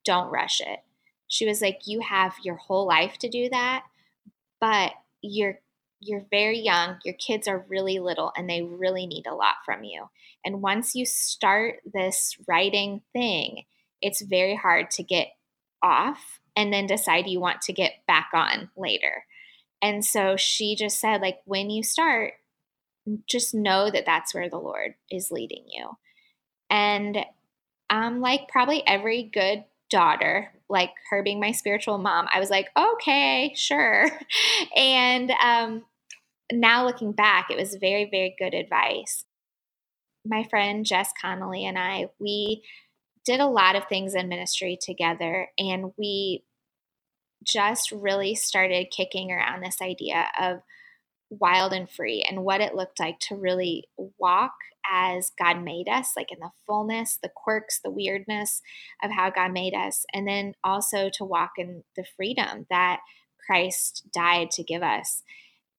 don't 0.05 0.31
rush 0.31 0.61
it. 0.61 0.79
She 1.27 1.47
was 1.47 1.61
like, 1.61 1.81
You 1.85 2.01
have 2.01 2.35
your 2.43 2.55
whole 2.55 2.87
life 2.87 3.17
to 3.19 3.29
do 3.29 3.49
that, 3.49 3.85
but 4.61 4.91
you're 5.21 5.59
you're 5.99 6.25
very 6.31 6.59
young, 6.59 6.97
your 7.03 7.15
kids 7.15 7.47
are 7.47 7.65
really 7.67 7.99
little, 7.99 8.31
and 8.35 8.49
they 8.49 8.61
really 8.61 9.05
need 9.05 9.25
a 9.27 9.35
lot 9.35 9.55
from 9.65 9.83
you. 9.83 10.09
And 10.45 10.61
once 10.61 10.95
you 10.95 11.05
start 11.05 11.81
this 11.85 12.37
writing 12.47 13.01
thing, 13.13 13.63
it's 14.01 14.21
very 14.21 14.55
hard 14.55 14.91
to 14.91 15.03
get 15.03 15.29
off 15.83 16.39
and 16.55 16.71
then 16.71 16.87
decide 16.87 17.27
you 17.27 17.39
want 17.39 17.61
to 17.61 17.73
get 17.73 18.05
back 18.07 18.29
on 18.33 18.69
later. 18.77 19.25
And 19.81 20.03
so 20.03 20.35
she 20.37 20.75
just 20.75 20.99
said, 20.99 21.21
like, 21.21 21.39
when 21.45 21.69
you 21.69 21.83
start, 21.83 22.33
just 23.27 23.53
know 23.53 23.89
that 23.89 24.05
that's 24.05 24.33
where 24.33 24.49
the 24.49 24.57
Lord 24.57 24.95
is 25.09 25.31
leading 25.31 25.65
you. 25.67 25.97
And 26.69 27.25
um, 27.89 28.21
like 28.21 28.47
probably 28.49 28.83
every 28.85 29.23
good 29.23 29.63
daughter, 29.89 30.51
like 30.69 30.91
her 31.09 31.23
being 31.23 31.39
my 31.39 31.51
spiritual 31.51 31.97
mom, 31.97 32.27
I 32.33 32.39
was 32.39 32.49
like, 32.49 32.69
okay, 32.77 33.53
sure. 33.55 34.07
and 34.75 35.31
um, 35.43 35.83
now 36.51 36.85
looking 36.85 37.11
back, 37.11 37.47
it 37.49 37.57
was 37.57 37.77
very, 37.79 38.09
very 38.09 38.35
good 38.37 38.53
advice. 38.53 39.25
My 40.25 40.43
friend 40.43 40.85
Jess 40.85 41.11
Connolly 41.21 41.65
and 41.65 41.77
I, 41.77 42.07
we 42.19 42.63
did 43.25 43.39
a 43.39 43.47
lot 43.47 43.75
of 43.75 43.87
things 43.87 44.15
in 44.15 44.27
ministry 44.27 44.77
together, 44.81 45.47
and 45.57 45.91
we 45.97 46.43
just 47.43 47.91
really 47.91 48.35
started 48.35 48.91
kicking 48.95 49.31
around 49.31 49.61
this 49.61 49.77
idea 49.81 50.27
of 50.39 50.61
wild 51.29 51.73
and 51.73 51.89
free 51.89 52.25
and 52.27 52.43
what 52.43 52.61
it 52.61 52.75
looked 52.75 52.99
like 52.99 53.19
to 53.19 53.35
really 53.35 53.87
walk 54.17 54.53
as 54.89 55.31
God 55.37 55.63
made 55.63 55.87
us, 55.87 56.13
like 56.17 56.31
in 56.31 56.39
the 56.39 56.49
fullness, 56.65 57.19
the 57.21 57.29
quirks, 57.33 57.79
the 57.83 57.91
weirdness 57.91 58.61
of 59.03 59.11
how 59.11 59.29
God 59.29 59.51
made 59.51 59.75
us, 59.75 60.05
and 60.13 60.27
then 60.27 60.53
also 60.63 61.09
to 61.13 61.23
walk 61.25 61.51
in 61.57 61.83
the 61.95 62.05
freedom 62.17 62.65
that 62.69 62.99
Christ 63.45 64.07
died 64.11 64.51
to 64.51 64.63
give 64.63 64.81
us. 64.81 65.21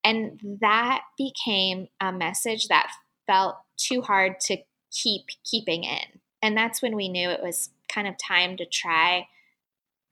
And 0.04 0.58
that 0.60 1.02
became 1.18 1.88
a 2.00 2.12
message 2.12 2.68
that 2.68 2.90
felt 3.26 3.56
too 3.76 4.02
hard 4.02 4.40
to 4.40 4.58
keep 4.90 5.26
keeping 5.44 5.84
in. 5.84 6.20
And 6.42 6.56
that's 6.56 6.80
when 6.80 6.96
we 6.96 7.08
knew 7.08 7.28
it 7.28 7.42
was 7.42 7.70
kind 7.92 8.08
of 8.08 8.16
time 8.16 8.56
to 8.56 8.64
try, 8.64 9.28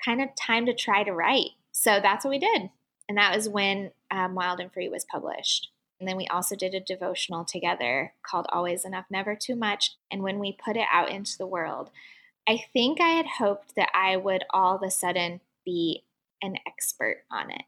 kind 0.05 0.21
of 0.21 0.29
time 0.37 0.67
to 0.67 0.75
try 0.75 1.05
to 1.05 1.13
write. 1.13 1.51
So 1.73 2.01
that's 2.03 2.25
what 2.25 2.31
we 2.31 2.39
did. 2.39 2.71
And 3.09 3.17
that 3.17 3.35
was 3.35 3.49
when 3.49 3.93
um, 4.11 4.35
Wild 4.35 4.61
and 4.61 4.73
Free 4.73 4.89
was 4.89 5.07
published. 5.11 5.71
And 5.99 6.09
then 6.09 6.17
we 6.17 6.27
also 6.29 6.55
did 6.55 6.75
a 6.75 6.81
devotional 6.81 7.45
together 7.45 8.13
called 8.23 8.47
Always 8.53 8.85
Enough, 8.85 9.07
Never 9.11 9.35
Too 9.35 9.57
Much. 9.57 9.97
And 10.11 10.23
when 10.23 10.39
we 10.39 10.57
put 10.65 10.77
it 10.77 10.87
out 10.93 11.11
into 11.11 11.37
the 11.37 11.47
world, 11.47 11.91
I 12.49 12.65
think 12.73 13.01
I 13.01 13.09
had 13.09 13.27
hoped 13.39 13.75
that 13.77 13.91
I 13.95 14.17
would 14.17 14.45
all 14.51 14.77
of 14.77 14.83
a 14.83 14.91
sudden 14.91 15.41
be 15.65 16.05
an 16.41 16.57
expert 16.67 17.25
on 17.31 17.51
it. 17.51 17.63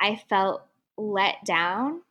I 0.00 0.16
felt 0.28 0.62
let 0.96 1.44
down 1.44 2.02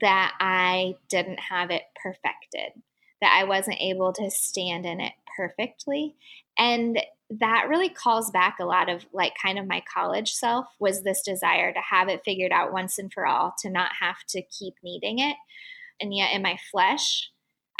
that 0.00 0.34
I 0.40 0.96
didn't 1.08 1.38
have 1.38 1.70
it 1.70 1.82
perfected, 2.02 2.72
that 3.20 3.38
I 3.38 3.44
wasn't 3.44 3.80
able 3.80 4.12
to 4.14 4.30
stand 4.30 4.86
in 4.86 5.00
it 5.00 5.12
perfectly. 5.36 6.16
And 6.58 7.00
that 7.30 7.68
really 7.68 7.88
calls 7.88 8.30
back 8.30 8.58
a 8.60 8.64
lot 8.64 8.88
of 8.88 9.04
like 9.12 9.32
kind 9.40 9.58
of 9.58 9.66
my 9.66 9.82
college 9.92 10.32
self 10.32 10.66
was 10.78 11.02
this 11.02 11.22
desire 11.22 11.72
to 11.72 11.80
have 11.80 12.08
it 12.08 12.22
figured 12.24 12.52
out 12.52 12.72
once 12.72 12.98
and 12.98 13.12
for 13.12 13.26
all, 13.26 13.54
to 13.60 13.70
not 13.70 13.90
have 14.00 14.24
to 14.28 14.42
keep 14.42 14.74
needing 14.82 15.18
it. 15.18 15.36
And 16.00 16.14
yet 16.14 16.32
in 16.32 16.42
my 16.42 16.58
flesh, 16.70 17.30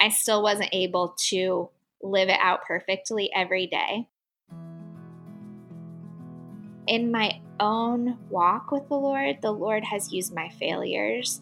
I 0.01 0.09
still 0.09 0.43
wasn't 0.43 0.71
able 0.73 1.17
to 1.29 1.69
live 2.03 2.29
it 2.29 2.39
out 2.41 2.65
perfectly 2.67 3.31
every 3.35 3.67
day. 3.67 4.09
In 6.87 7.11
my 7.11 7.41
own 7.61 8.19
walk 8.29 8.71
with 8.71 8.89
the 8.89 8.97
Lord, 8.97 9.39
the 9.43 9.53
Lord 9.53 9.85
has 9.85 10.13
used 10.13 10.35
my 10.35 10.49
failures 10.49 11.41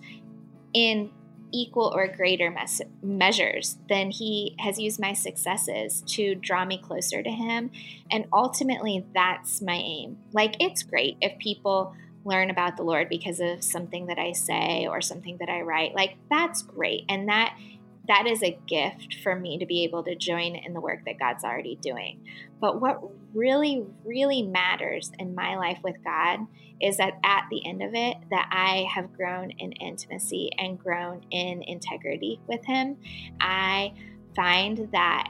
in 0.74 1.10
equal 1.52 1.92
or 1.94 2.08
greater 2.08 2.50
mes- 2.50 2.82
measures 3.02 3.76
than 3.88 4.10
he 4.10 4.54
has 4.58 4.78
used 4.78 4.98
my 4.98 5.12
successes 5.12 6.02
to 6.06 6.34
draw 6.34 6.64
me 6.64 6.78
closer 6.78 7.22
to 7.22 7.30
him. 7.30 7.70
And 8.10 8.26
ultimately, 8.32 9.04
that's 9.14 9.60
my 9.60 9.74
aim. 9.74 10.18
Like, 10.32 10.56
it's 10.60 10.82
great 10.82 11.18
if 11.20 11.38
people 11.38 11.94
learn 12.24 12.50
about 12.50 12.76
the 12.76 12.84
Lord 12.84 13.08
because 13.08 13.40
of 13.40 13.62
something 13.62 14.06
that 14.06 14.18
I 14.18 14.32
say 14.32 14.86
or 14.86 15.00
something 15.00 15.36
that 15.38 15.48
I 15.48 15.62
write. 15.62 15.94
Like, 15.94 16.16
that's 16.30 16.62
great. 16.62 17.04
And 17.08 17.28
that 17.28 17.56
that 18.08 18.26
is 18.26 18.42
a 18.42 18.58
gift 18.66 19.16
for 19.22 19.36
me 19.36 19.58
to 19.58 19.66
be 19.66 19.84
able 19.84 20.02
to 20.04 20.16
join 20.16 20.56
in 20.56 20.74
the 20.74 20.80
work 20.80 21.04
that 21.06 21.18
God's 21.18 21.44
already 21.44 21.76
doing. 21.76 22.20
But 22.60 22.80
what 22.80 23.00
really, 23.32 23.84
really 24.04 24.42
matters 24.42 25.12
in 25.18 25.34
my 25.34 25.56
life 25.56 25.78
with 25.84 25.96
God 26.04 26.40
is 26.80 26.96
that 26.96 27.18
at 27.24 27.46
the 27.50 27.64
end 27.66 27.82
of 27.82 27.94
it, 27.94 28.16
that 28.30 28.48
I 28.50 28.86
have 28.92 29.12
grown 29.12 29.50
in 29.52 29.72
intimacy 29.72 30.50
and 30.58 30.78
grown 30.78 31.22
in 31.30 31.62
integrity 31.62 32.40
with 32.48 32.64
Him. 32.64 32.96
I 33.40 33.92
find 34.34 34.88
that 34.92 35.28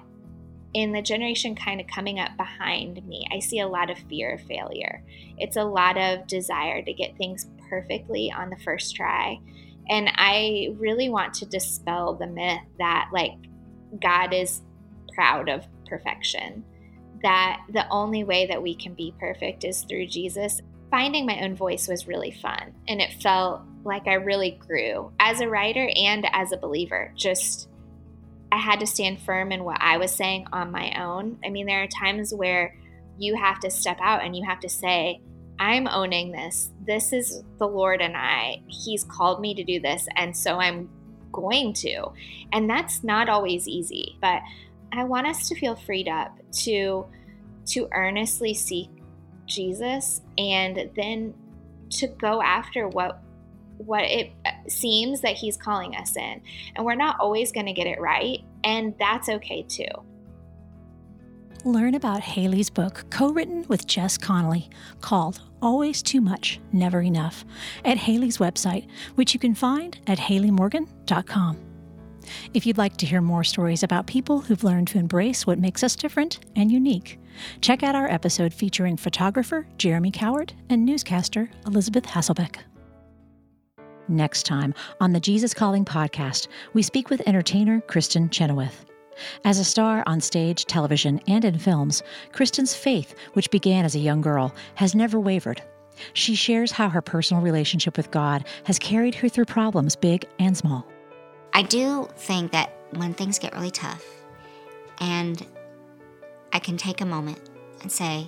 in 0.74 0.92
the 0.92 1.02
generation 1.02 1.54
kind 1.54 1.80
of 1.80 1.86
coming 1.86 2.18
up 2.18 2.34
behind 2.38 3.06
me, 3.06 3.26
I 3.30 3.40
see 3.40 3.60
a 3.60 3.68
lot 3.68 3.90
of 3.90 3.98
fear 4.08 4.34
of 4.34 4.40
failure. 4.42 5.04
It's 5.36 5.58
a 5.58 5.64
lot 5.64 5.98
of 5.98 6.26
desire 6.26 6.82
to 6.82 6.92
get 6.94 7.16
things 7.18 7.50
perfectly 7.68 8.32
on 8.34 8.48
the 8.48 8.56
first 8.56 8.96
try 8.96 9.38
and 9.88 10.10
I 10.14 10.74
really 10.78 11.08
want 11.08 11.34
to 11.34 11.46
dispel 11.46 12.14
the 12.14 12.26
myth 12.26 12.60
that, 12.78 13.10
like, 13.12 13.34
God 14.00 14.32
is 14.32 14.62
proud 15.14 15.48
of 15.48 15.66
perfection, 15.86 16.64
that 17.22 17.60
the 17.72 17.88
only 17.90 18.24
way 18.24 18.46
that 18.46 18.62
we 18.62 18.74
can 18.74 18.94
be 18.94 19.14
perfect 19.18 19.64
is 19.64 19.82
through 19.82 20.06
Jesus. 20.06 20.60
Finding 20.90 21.26
my 21.26 21.40
own 21.42 21.54
voice 21.54 21.88
was 21.88 22.06
really 22.06 22.30
fun, 22.30 22.74
and 22.88 23.00
it 23.00 23.22
felt 23.22 23.62
like 23.84 24.06
I 24.06 24.14
really 24.14 24.52
grew 24.66 25.12
as 25.18 25.40
a 25.40 25.48
writer 25.48 25.90
and 25.96 26.26
as 26.32 26.52
a 26.52 26.56
believer. 26.56 27.12
Just, 27.16 27.68
I 28.52 28.58
had 28.58 28.80
to 28.80 28.86
stand 28.86 29.20
firm 29.20 29.52
in 29.52 29.64
what 29.64 29.78
I 29.80 29.96
was 29.96 30.12
saying 30.12 30.46
on 30.52 30.70
my 30.70 31.02
own. 31.02 31.38
I 31.44 31.50
mean, 31.50 31.66
there 31.66 31.82
are 31.82 31.88
times 31.88 32.32
where 32.32 32.76
you 33.18 33.34
have 33.36 33.60
to 33.60 33.70
step 33.70 33.98
out 34.00 34.22
and 34.22 34.36
you 34.36 34.44
have 34.44 34.60
to 34.60 34.68
say, 34.68 35.20
I'm 35.58 35.86
owning 35.86 36.32
this. 36.32 36.70
This 36.86 37.12
is 37.12 37.42
the 37.58 37.68
Lord 37.68 38.00
and 38.00 38.16
I. 38.16 38.62
He's 38.66 39.04
called 39.04 39.40
me 39.40 39.54
to 39.54 39.64
do 39.64 39.80
this. 39.80 40.06
And 40.16 40.36
so 40.36 40.56
I'm 40.56 40.88
going 41.32 41.72
to. 41.74 42.06
And 42.52 42.68
that's 42.68 43.02
not 43.02 43.28
always 43.28 43.68
easy, 43.68 44.18
but 44.20 44.42
I 44.92 45.04
want 45.04 45.26
us 45.26 45.48
to 45.48 45.54
feel 45.54 45.76
freed 45.76 46.08
up 46.08 46.38
to 46.64 47.06
to 47.64 47.88
earnestly 47.92 48.54
seek 48.54 48.90
Jesus 49.46 50.20
and 50.36 50.90
then 50.96 51.34
to 51.90 52.08
go 52.08 52.42
after 52.42 52.88
what 52.88 53.22
what 53.78 54.02
it 54.04 54.32
seems 54.68 55.22
that 55.22 55.34
he's 55.34 55.56
calling 55.56 55.96
us 55.96 56.16
in. 56.16 56.40
And 56.76 56.84
we're 56.84 56.94
not 56.94 57.16
always 57.20 57.52
going 57.52 57.66
to 57.66 57.72
get 57.72 57.86
it 57.86 58.00
right, 58.00 58.40
and 58.64 58.94
that's 58.98 59.28
okay 59.28 59.62
too. 59.62 59.84
Learn 61.64 61.94
about 61.94 62.20
Hayley's 62.20 62.70
book, 62.70 63.04
co 63.10 63.32
written 63.32 63.64
with 63.68 63.86
Jess 63.86 64.18
Connolly, 64.18 64.68
called 65.00 65.40
Always 65.60 66.02
Too 66.02 66.20
Much, 66.20 66.58
Never 66.72 67.00
Enough, 67.00 67.44
at 67.84 67.98
Hayley's 67.98 68.38
website, 68.38 68.88
which 69.14 69.32
you 69.32 69.38
can 69.38 69.54
find 69.54 69.96
at 70.08 70.18
hayleymorgan.com. 70.18 71.58
If 72.52 72.66
you'd 72.66 72.78
like 72.78 72.96
to 72.98 73.06
hear 73.06 73.20
more 73.20 73.44
stories 73.44 73.84
about 73.84 74.06
people 74.06 74.40
who've 74.40 74.64
learned 74.64 74.88
to 74.88 74.98
embrace 74.98 75.46
what 75.46 75.58
makes 75.58 75.84
us 75.84 75.94
different 75.94 76.40
and 76.56 76.70
unique, 76.70 77.20
check 77.60 77.84
out 77.84 77.94
our 77.94 78.10
episode 78.10 78.52
featuring 78.52 78.96
photographer 78.96 79.66
Jeremy 79.78 80.10
Cowart 80.10 80.52
and 80.68 80.84
newscaster 80.84 81.48
Elisabeth 81.66 82.04
Hasselbeck. 82.04 82.56
Next 84.08 84.46
time 84.46 84.74
on 85.00 85.12
the 85.12 85.20
Jesus 85.20 85.54
Calling 85.54 85.84
podcast, 85.84 86.48
we 86.74 86.82
speak 86.82 87.08
with 87.08 87.26
entertainer 87.26 87.80
Kristin 87.82 88.30
Chenoweth. 88.30 88.91
As 89.44 89.58
a 89.58 89.64
star 89.64 90.02
on 90.06 90.20
stage, 90.20 90.64
television, 90.66 91.20
and 91.26 91.44
in 91.44 91.58
films, 91.58 92.02
Kristin's 92.32 92.74
faith, 92.74 93.14
which 93.32 93.50
began 93.50 93.84
as 93.84 93.94
a 93.94 94.00
young 94.00 94.20
girl, 94.20 94.54
has 94.74 94.94
never 94.94 95.18
wavered. 95.20 95.62
She 96.14 96.34
shares 96.34 96.72
how 96.72 96.88
her 96.88 97.02
personal 97.02 97.42
relationship 97.42 97.96
with 97.96 98.10
God 98.10 98.44
has 98.64 98.78
carried 98.78 99.14
her 99.16 99.28
through 99.28 99.44
problems 99.44 99.96
big 99.96 100.26
and 100.38 100.56
small. 100.56 100.86
I 101.52 101.62
do 101.62 102.08
think 102.16 102.52
that 102.52 102.72
when 102.94 103.14
things 103.14 103.38
get 103.38 103.54
really 103.54 103.70
tough 103.70 104.04
and 104.98 105.44
I 106.52 106.58
can 106.58 106.76
take 106.76 107.00
a 107.00 107.06
moment 107.06 107.40
and 107.82 107.90
say, 107.90 108.26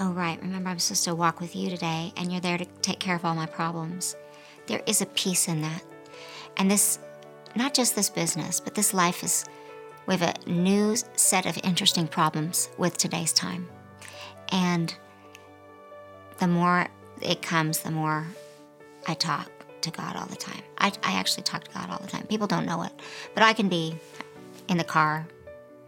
Oh, 0.00 0.10
right, 0.12 0.40
remember 0.40 0.70
I'm 0.70 0.78
supposed 0.78 1.04
to 1.04 1.14
walk 1.14 1.40
with 1.40 1.54
you 1.54 1.68
today 1.68 2.14
and 2.16 2.32
you're 2.32 2.40
there 2.40 2.56
to 2.56 2.64
take 2.80 2.98
care 2.98 3.14
of 3.14 3.26
all 3.26 3.34
my 3.34 3.44
problems. 3.44 4.16
There 4.66 4.82
is 4.86 5.02
a 5.02 5.06
peace 5.06 5.48
in 5.48 5.60
that. 5.60 5.82
And 6.56 6.70
this 6.70 6.98
not 7.54 7.74
just 7.74 7.94
this 7.94 8.08
business, 8.08 8.60
but 8.60 8.74
this 8.74 8.94
life 8.94 9.22
is, 9.22 9.44
we 10.06 10.16
have 10.16 10.22
a 10.22 10.50
new 10.50 10.96
set 11.16 11.46
of 11.46 11.58
interesting 11.62 12.08
problems 12.08 12.68
with 12.78 12.96
today's 12.96 13.32
time. 13.32 13.68
And 14.50 14.94
the 16.38 16.48
more 16.48 16.88
it 17.20 17.42
comes, 17.42 17.80
the 17.80 17.90
more 17.90 18.26
I 19.06 19.14
talk 19.14 19.50
to 19.82 19.90
God 19.90 20.16
all 20.16 20.26
the 20.26 20.36
time. 20.36 20.62
I, 20.78 20.92
I 21.02 21.12
actually 21.14 21.44
talk 21.44 21.64
to 21.64 21.70
God 21.70 21.90
all 21.90 21.98
the 21.98 22.08
time. 22.08 22.26
People 22.26 22.46
don't 22.46 22.66
know 22.66 22.82
it, 22.82 22.92
but 23.34 23.42
I 23.42 23.52
can 23.52 23.68
be 23.68 23.96
in 24.68 24.76
the 24.76 24.84
car 24.84 25.26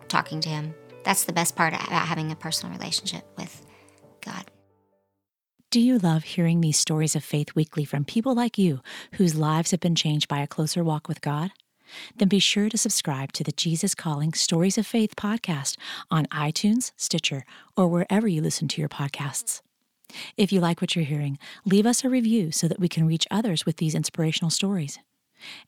talking 0.08 0.40
to 0.40 0.48
Him. 0.48 0.74
That's 1.04 1.24
the 1.24 1.32
best 1.32 1.56
part 1.56 1.74
about 1.74 1.90
having 1.90 2.30
a 2.30 2.36
personal 2.36 2.76
relationship 2.76 3.24
with 3.36 3.64
God. 4.20 4.44
Do 5.70 5.80
you 5.80 5.98
love 5.98 6.22
hearing 6.22 6.60
these 6.60 6.78
stories 6.78 7.16
of 7.16 7.24
faith 7.24 7.54
weekly 7.56 7.84
from 7.84 8.04
people 8.04 8.34
like 8.34 8.58
you 8.58 8.80
whose 9.14 9.34
lives 9.34 9.72
have 9.72 9.80
been 9.80 9.96
changed 9.96 10.28
by 10.28 10.38
a 10.38 10.46
closer 10.46 10.84
walk 10.84 11.08
with 11.08 11.20
God? 11.20 11.50
Then 12.16 12.28
be 12.28 12.38
sure 12.38 12.68
to 12.68 12.78
subscribe 12.78 13.32
to 13.32 13.44
the 13.44 13.52
Jesus 13.52 13.94
Calling 13.94 14.32
Stories 14.32 14.78
of 14.78 14.86
Faith 14.86 15.16
podcast 15.16 15.76
on 16.10 16.26
iTunes, 16.26 16.92
Stitcher, 16.96 17.44
or 17.76 17.88
wherever 17.88 18.28
you 18.28 18.42
listen 18.42 18.68
to 18.68 18.80
your 18.80 18.88
podcasts. 18.88 19.60
If 20.36 20.52
you 20.52 20.60
like 20.60 20.80
what 20.80 20.94
you're 20.94 21.04
hearing, 21.04 21.38
leave 21.64 21.86
us 21.86 22.04
a 22.04 22.08
review 22.08 22.52
so 22.52 22.68
that 22.68 22.78
we 22.78 22.88
can 22.88 23.06
reach 23.06 23.26
others 23.30 23.66
with 23.66 23.78
these 23.78 23.94
inspirational 23.94 24.50
stories. 24.50 24.98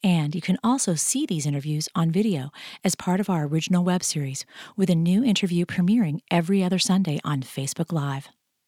And 0.03 0.35
you 0.35 0.41
can 0.41 0.59
also 0.65 0.95
see 0.95 1.27
these 1.27 1.47
interviews 1.47 1.89
on 1.95 2.11
video 2.11 2.51
as 2.85 2.95
part 2.95 3.21
of 3.21 3.29
our 3.29 3.45
original 3.45 3.85
web 3.85 4.03
series, 4.03 4.47
with 4.77 4.91
a 4.91 4.95
new 4.95 5.25
interview 5.25 5.67
premiering 5.67 6.21
every 6.31 6.63
other 6.63 6.79
Sunday 6.79 7.21
on 7.25 7.43
Facebook 7.43 7.93
Live. 7.93 8.29